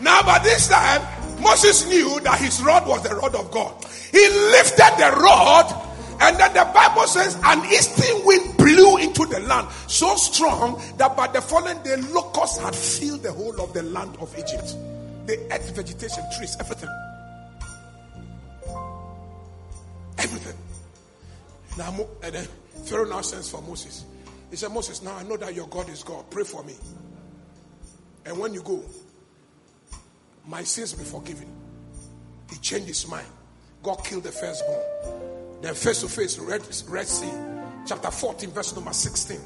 Now, 0.01 0.23
by 0.23 0.39
this 0.41 0.69
time, 0.69 1.01
Moses 1.45 1.87
knew 1.87 2.19
that 2.21 2.41
his 2.41 2.63
rod 2.63 2.89
was 2.89 3.03
the 3.03 3.15
rod 3.15 3.35
of 3.35 3.51
God. 3.51 3.85
He 4.11 4.27
lifted 4.29 4.93
the 4.97 5.15
rod, 5.21 5.67
and 6.21 6.39
then 6.39 6.53
the 6.55 6.65
Bible 6.73 7.07
says, 7.07 7.39
an 7.45 7.65
eastern 7.67 8.25
wind 8.25 8.57
blew 8.57 8.97
into 8.97 9.27
the 9.27 9.41
land 9.41 9.69
so 9.87 10.17
strong 10.17 10.83
that 10.97 11.17
by 11.17 11.27
the 11.29 11.43
following 11.43 11.81
day, 11.83 11.97
locusts 12.13 12.59
had 12.59 12.75
filled 12.75 13.23
the 13.23 13.33
whole 13.33 13.61
of 13.61 13.73
the 13.75 13.83
land 13.83 14.17
of 14.21 14.37
Egypt. 14.39 14.75
They 15.27 15.39
ate 15.51 15.63
vegetation, 15.75 16.25
trees, 16.37 16.57
everything. 16.59 16.91
Everything. 20.19 20.57
Now, 21.77 22.07
and 22.23 22.35
then 22.35 22.49
Pharaoh 22.85 23.09
now 23.09 23.21
sends 23.21 23.51
for 23.51 23.61
Moses. 23.63 24.05
He 24.51 24.57
said, 24.57 24.71
Moses, 24.71 25.03
now 25.03 25.17
I 25.17 25.25
know 25.25 25.37
that 25.37 25.55
your 25.55 25.67
God 25.67 25.89
is 25.89 26.03
God. 26.03 26.25
Pray 26.31 26.45
for 26.45 26.63
me. 26.63 26.75
And 28.25 28.39
when 28.39 28.55
you 28.55 28.63
go, 28.63 28.83
my 30.47 30.63
sins 30.63 30.93
be 30.93 31.05
forgiven. 31.05 31.49
He 32.51 32.57
changed 32.59 32.89
his 32.89 33.09
mind. 33.09 33.27
God 33.83 33.97
killed 34.05 34.25
the 34.25 34.33
firstborn. 34.33 34.81
Then 35.63 35.75
face 35.75 36.01
to 36.01 36.09
face, 36.09 36.39
Red, 36.39 36.63
Red 36.89 37.07
Sea, 37.07 37.33
chapter 37.87 38.11
14, 38.11 38.51
verse 38.51 38.75
number 38.75 38.93
16. 38.93 39.41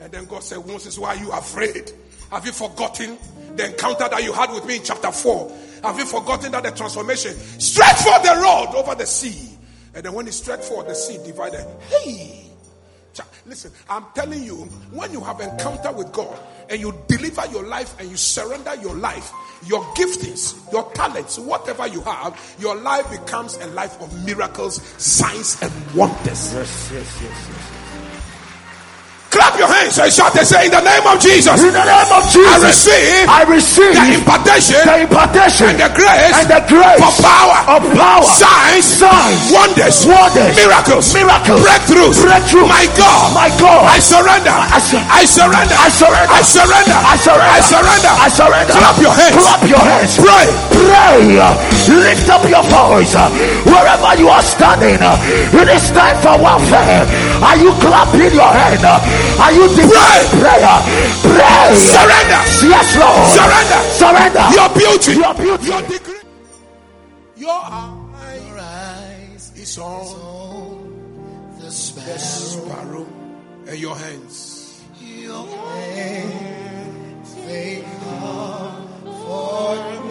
And 0.00 0.12
then 0.12 0.24
God 0.26 0.42
said, 0.42 0.66
Moses, 0.66 0.98
why 0.98 1.16
are 1.16 1.16
you 1.16 1.30
afraid? 1.32 1.92
Have 2.30 2.46
you 2.46 2.52
forgotten 2.52 3.18
the 3.56 3.66
encounter 3.66 4.08
that 4.08 4.22
you 4.22 4.32
had 4.32 4.52
with 4.52 4.64
me 4.66 4.76
in 4.76 4.82
chapter 4.82 5.10
4? 5.10 5.52
Have 5.82 5.98
you 5.98 6.06
forgotten 6.06 6.52
that 6.52 6.62
the 6.62 6.70
transformation 6.70 7.34
straight 7.34 7.96
for 7.96 8.18
the 8.22 8.40
road 8.40 8.74
over 8.76 8.94
the 8.94 9.06
sea? 9.06 9.56
And 9.94 10.04
then 10.04 10.12
when 10.12 10.26
he 10.26 10.32
stretched 10.32 10.64
forward, 10.64 10.88
the 10.88 10.94
sea 10.94 11.18
divided. 11.24 11.66
Hey! 11.88 12.47
Listen, 13.48 13.72
I'm 13.88 14.04
telling 14.14 14.44
you, 14.44 14.56
when 14.92 15.10
you 15.10 15.20
have 15.22 15.40
encounter 15.40 15.90
with 15.90 16.12
God 16.12 16.38
and 16.68 16.78
you 16.78 16.92
deliver 17.06 17.46
your 17.46 17.62
life 17.64 17.98
and 17.98 18.10
you 18.10 18.16
surrender 18.18 18.74
your 18.74 18.94
life, 18.94 19.32
your 19.66 19.82
giftings, 19.94 20.70
your 20.70 20.92
talents, 20.92 21.38
whatever 21.38 21.86
you 21.86 22.02
have, 22.02 22.38
your 22.60 22.76
life 22.76 23.10
becomes 23.10 23.56
a 23.56 23.66
life 23.68 23.98
of 24.02 24.26
miracles, 24.26 24.82
signs, 25.02 25.62
and 25.62 25.72
wonders. 25.94 26.52
Yes, 26.52 26.90
yes, 26.92 27.22
yes, 27.22 27.48
yes. 27.48 27.87
Clap 29.38 29.54
your 29.54 29.70
hands 29.70 29.94
and 30.02 30.10
shout 30.10 30.34
and 30.34 30.42
say, 30.42 30.66
In 30.66 30.72
the 30.74 30.82
name 30.82 31.06
of 31.06 31.22
Jesus, 31.22 31.62
In 31.62 31.70
the 31.70 31.84
name 31.86 32.10
of 32.10 32.26
Jesus, 32.26 32.50
I 32.50 32.58
receive 32.66 33.24
I 33.30 33.42
receive 33.46 33.94
the 33.94 34.06
impartation 34.18 34.82
the 34.82 35.06
impartation 35.06 35.70
and 35.70 35.78
the 35.78 35.90
grace 35.94 36.34
and 36.42 36.48
the 36.50 36.62
grace 36.66 36.98
for 36.98 37.14
power, 37.22 37.78
of 37.78 37.82
power, 37.94 38.26
signs, 38.26 38.82
signs, 38.82 39.38
wonders, 39.54 40.02
wonders, 40.10 40.58
miracles, 40.58 41.06
miracles, 41.14 41.60
breakthroughs. 41.62 42.18
breakthrough. 42.18 42.66
My 42.66 42.82
God, 42.98 43.26
My 43.30 43.48
God, 43.62 43.86
I 43.86 44.02
surrender. 44.02 44.50
I 44.50 44.82
sur- 44.82 45.06
I 45.06 45.22
surrender. 45.22 45.76
I 45.78 45.86
surrender. 45.86 46.34
I 46.34 46.42
surrender. 46.42 46.98
I 46.98 47.14
surrender. 47.22 47.46
I 47.54 47.58
surrender. 47.62 48.12
I 48.18 48.28
surrender. 48.28 48.74
Clap 48.74 48.98
your 48.98 49.14
hands. 49.14 49.38
Clap 49.38 49.62
your 49.70 49.84
hands. 49.86 50.12
Pray. 50.18 50.46
Pray. 50.74 51.38
Lift 51.94 52.26
up 52.26 52.42
your 52.50 52.64
voice. 52.66 53.14
Wherever 53.70 54.10
you 54.18 54.28
are 54.34 54.42
standing, 54.42 54.98
it 54.98 55.68
is 55.70 55.90
time 55.94 56.18
for 56.18 56.34
warfare. 56.42 57.06
Are 57.38 57.56
you 57.56 57.70
clapping 57.78 58.34
your 58.34 58.50
hand? 58.50 58.82
Are 59.38 59.52
you 59.52 59.68
declaring 59.68 60.28
prayer? 60.40 60.78
Pray. 61.22 61.74
Surrender. 61.76 62.42
Yes, 62.72 62.88
Lord. 62.96 63.26
Surrender. 63.36 63.80
Surrender. 64.00 64.44
Your 64.56 64.68
beauty. 64.74 65.12
Your 65.20 65.34
beauty. 65.34 65.66
Your 65.68 65.82
degree. 65.82 66.22
Your 67.36 67.60
eyes 67.62 69.52
is 69.56 69.78
on 69.78 70.04
the 71.58 71.64
the 71.64 71.70
sparrow. 71.70 72.18
sparrow 72.18 73.06
and 73.68 73.78
your 73.78 73.94
hands. 73.96 74.82
Your 75.00 75.46
hands, 75.46 77.34
they 77.46 77.84
come 78.00 78.88
for 79.04 79.76
me. 80.06 80.07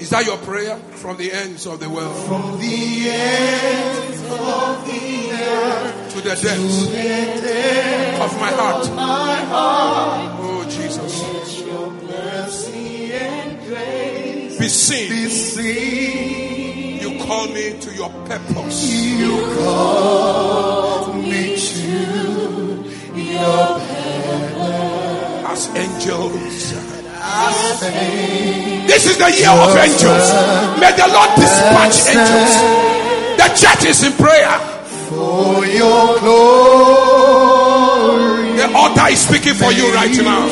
Is 0.00 0.10
that 0.10 0.24
your 0.24 0.38
prayer 0.38 0.76
from 0.76 1.16
the 1.18 1.30
ends 1.32 1.66
of 1.66 1.78
the 1.80 1.88
world 1.90 2.16
From 2.26 2.58
the 2.58 3.08
ends 3.10 4.20
of 4.22 4.86
the 4.86 5.30
earth 5.32 6.14
to 6.14 6.20
the 6.22 6.30
depths 6.30 6.86
to 6.86 6.90
the 6.90 7.40
depths 7.42 8.20
of 8.20 8.40
my 8.40 8.50
heart? 8.50 8.86
of 8.86 8.94
my 8.96 9.34
heart, 9.52 10.36
Oh 10.40 10.64
Jesus, 10.64 11.60
your 11.66 11.90
mercy 11.90 13.12
and 13.12 13.58
grace 13.66 14.58
be 14.58 14.68
seen. 14.68 15.08
be 15.10 15.28
seen. 15.28 17.00
You 17.00 17.18
call 17.24 17.46
me 17.48 17.78
to 17.80 17.94
your 17.94 18.10
purpose. 18.26 18.90
You 18.92 19.36
call 19.56 21.12
me 21.14 21.56
to 21.56 21.80
your 23.14 23.80
purpose. 23.80 25.44
as 25.46 25.68
angels. 25.76 26.89
This 28.88 29.04
is 29.06 29.16
the 29.18 29.30
year 29.30 29.50
of 29.50 29.76
angels. 29.76 30.26
May 30.80 30.92
the 30.96 31.06
Lord 31.12 31.30
dispatch 31.36 32.08
angels. 32.08 32.54
The 33.36 33.48
church 33.60 33.84
is 33.84 34.02
in 34.04 34.12
prayer. 34.14 34.58
For 35.08 35.66
your 35.66 36.18
glory. 36.20 37.30
The 38.56 38.72
altar 38.74 39.08
is 39.12 39.20
speaking 39.20 39.54
for 39.54 39.70
you 39.72 39.92
right 39.94 40.16
now. 40.16 40.46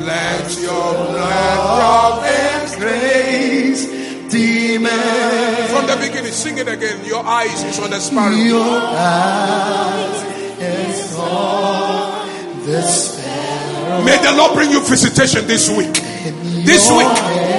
Let 0.00 0.58
your 0.60 0.92
blood 0.94 2.24
and 2.24 2.80
grace 2.80 3.86
demand 4.30 5.70
From 5.70 5.86
the 5.86 5.96
beginning, 6.04 6.32
sing 6.32 6.58
it 6.58 6.68
again. 6.68 7.04
Your 7.04 7.24
eyes 7.24 7.62
is 7.64 7.78
on 7.78 7.90
the 7.90 8.00
sparrow. 8.00 8.34
your 8.34 8.80
eyes 8.82 10.22
is 10.60 11.16
on. 11.18 12.07
May 14.04 14.16
the 14.20 14.36
Lord 14.36 14.54
bring 14.54 14.70
you 14.70 14.84
visitation 14.84 15.46
this 15.46 15.68
week. 15.72 15.92
This 16.68 16.90
week, 16.92 17.08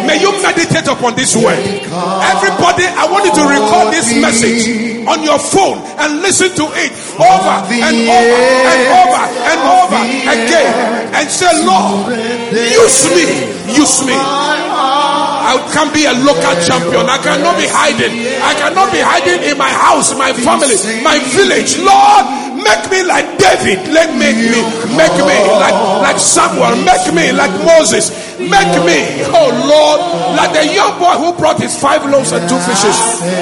may 0.05 0.21
you 0.21 0.29
meditate 0.45 0.85
upon 0.85 1.15
this 1.15 1.33
word. 1.35 1.57
Everybody, 1.57 2.85
I 2.85 3.09
want 3.09 3.25
you 3.25 3.33
to 3.33 3.43
record 3.49 3.89
this 3.89 4.13
message 4.21 5.01
on 5.09 5.23
your 5.25 5.39
phone 5.39 5.81
and 5.97 6.21
listen 6.21 6.53
to 6.53 6.65
it 6.77 6.93
over 7.17 7.55
and 7.73 7.95
over 8.05 8.37
and 8.69 8.81
over 8.93 9.23
and 9.49 9.59
over 9.65 10.01
again 10.29 10.73
and 11.17 11.25
say, 11.25 11.49
Lord, 11.65 12.13
use 12.53 13.09
me, 13.09 13.25
use 13.73 14.05
me. 14.05 14.13
I 14.13 15.57
can 15.73 15.89
be 15.89 16.05
a 16.05 16.13
local 16.13 16.53
champion. 16.61 17.09
I 17.09 17.17
cannot 17.17 17.57
be 17.57 17.65
hiding. 17.65 18.13
I 18.45 18.53
cannot 18.53 18.93
be 18.93 19.01
hiding 19.01 19.41
in 19.49 19.57
my 19.57 19.73
house, 19.73 20.13
my 20.13 20.29
family, 20.33 20.77
my 21.01 21.17
village. 21.33 21.81
Lord, 21.81 22.48
make 22.63 22.89
me 22.91 23.03
like 23.03 23.37
David. 23.39 23.87
Let 23.91 24.15
make 24.17 24.35
me, 24.37 24.51
make 24.95 25.13
me 25.15 25.37
like 25.59 25.73
like 26.03 26.19
Samuel. 26.19 26.75
Make 26.83 27.13
me 27.13 27.31
like 27.31 27.51
Moses. 27.65 28.11
Make 28.39 28.71
me, 28.87 28.99
oh 29.35 29.51
Lord, 29.67 29.99
like 30.39 30.53
the 30.55 30.63
young 30.71 30.95
boy 30.97 31.11
who 31.19 31.33
brought 31.37 31.59
his 31.59 31.75
five 31.77 32.05
loaves 32.05 32.31
and 32.31 32.47
two 32.47 32.57
fishes. 32.63 32.95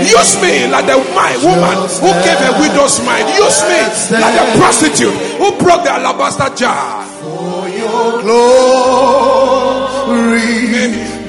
Use 0.10 0.42
me 0.42 0.66
like 0.68 0.88
the 0.90 0.98
my 1.14 1.38
woman 1.46 1.78
who 2.02 2.10
gave 2.26 2.42
a 2.42 2.58
widow's 2.58 2.98
mind. 3.06 3.30
Use 3.38 3.62
me 3.70 3.78
like 4.18 4.34
the 4.34 4.46
prostitute 4.58 5.14
who 5.38 5.54
broke 5.62 5.84
the 5.84 5.92
alabaster 5.92 6.50
jar. 6.56 7.06
For 7.22 7.70
your 7.70 8.22
glory, 8.22 10.38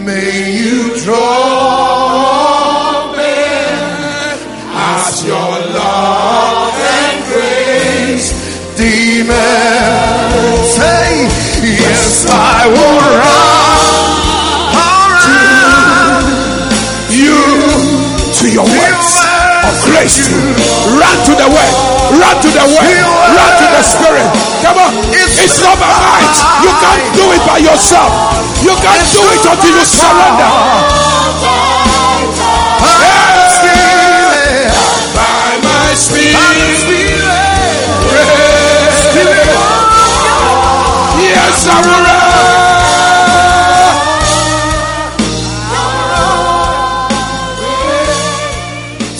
may 0.04 0.52
you 0.56 0.96
draw 1.04 3.12
men 3.16 4.38
as 4.72 5.24
your 5.26 5.58
love 5.76 6.57
demand. 9.18 10.62
Say, 10.62 11.26
yes, 11.66 12.30
I 12.30 12.70
will 12.70 12.98
run, 13.18 13.82
You 17.10 17.34
to 18.38 18.46
your 18.46 18.62
words 18.62 19.10
of 19.66 19.74
grace. 19.90 20.22
Run 20.94 21.16
to 21.26 21.34
the 21.34 21.48
word. 21.50 21.74
Run 22.14 22.36
to 22.46 22.50
the 22.54 22.66
word. 22.70 23.06
Run 23.34 23.52
to 23.58 23.66
the 23.74 23.82
spirit. 23.82 24.28
Come 24.62 24.78
on. 24.78 24.92
It's 25.10 25.58
not 25.66 25.74
by 25.82 25.90
might. 25.90 26.36
You 26.62 26.70
can't 26.78 27.02
do 27.18 27.24
it 27.34 27.42
by 27.42 27.58
yourself. 27.58 28.12
You 28.62 28.74
can't 28.78 29.06
do 29.10 29.22
it 29.34 29.42
until 29.42 29.74
you 29.74 29.86
surrender. 29.98 30.52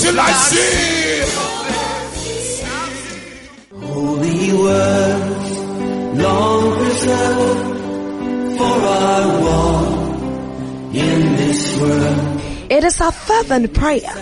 Till 0.00 0.18
I 0.20 0.32
see. 0.48 1.18
Holy 3.80 4.52
words, 4.52 5.50
long 6.22 6.76
preserved, 6.76 7.78
for 8.58 8.76
I 8.86 9.20
walk 9.44 10.94
in 10.94 11.36
this 11.36 11.80
world. 11.80 12.40
It 12.70 12.84
is 12.84 13.00
our 13.00 13.12
fervent 13.12 13.74
prayer 13.74 14.14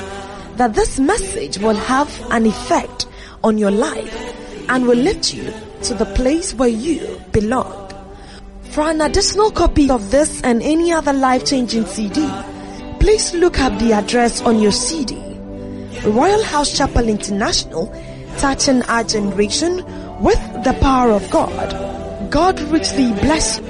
that 0.56 0.74
this 0.74 0.98
message 0.98 1.58
will 1.58 1.76
have 1.76 2.10
an 2.30 2.46
effect 2.46 3.06
on 3.44 3.58
your 3.58 3.70
life 3.70 4.68
and 4.68 4.86
will 4.86 4.98
lift 4.98 5.32
you 5.34 5.52
to 5.82 5.94
the 5.94 6.06
place 6.06 6.54
where 6.54 6.68
you 6.68 7.20
belong. 7.32 7.85
For 8.76 8.90
an 8.90 9.00
additional 9.00 9.50
copy 9.52 9.88
of 9.88 10.10
this 10.10 10.42
and 10.42 10.62
any 10.62 10.92
other 10.92 11.14
life-changing 11.14 11.86
CD, 11.86 12.28
please 13.00 13.32
look 13.32 13.58
up 13.58 13.78
the 13.78 13.94
address 13.94 14.42
on 14.42 14.58
your 14.60 14.70
CD. 14.70 15.14
Royalhouse 16.04 16.76
Chapel 16.76 17.08
International, 17.08 17.86
touching 18.36 18.82
our 18.82 19.02
generation 19.02 19.76
with 20.20 20.38
the 20.62 20.76
power 20.82 21.12
of 21.12 21.30
God. 21.30 22.30
God 22.30 22.60
richly 22.60 23.12
bless 23.12 23.56
you. 23.60 23.64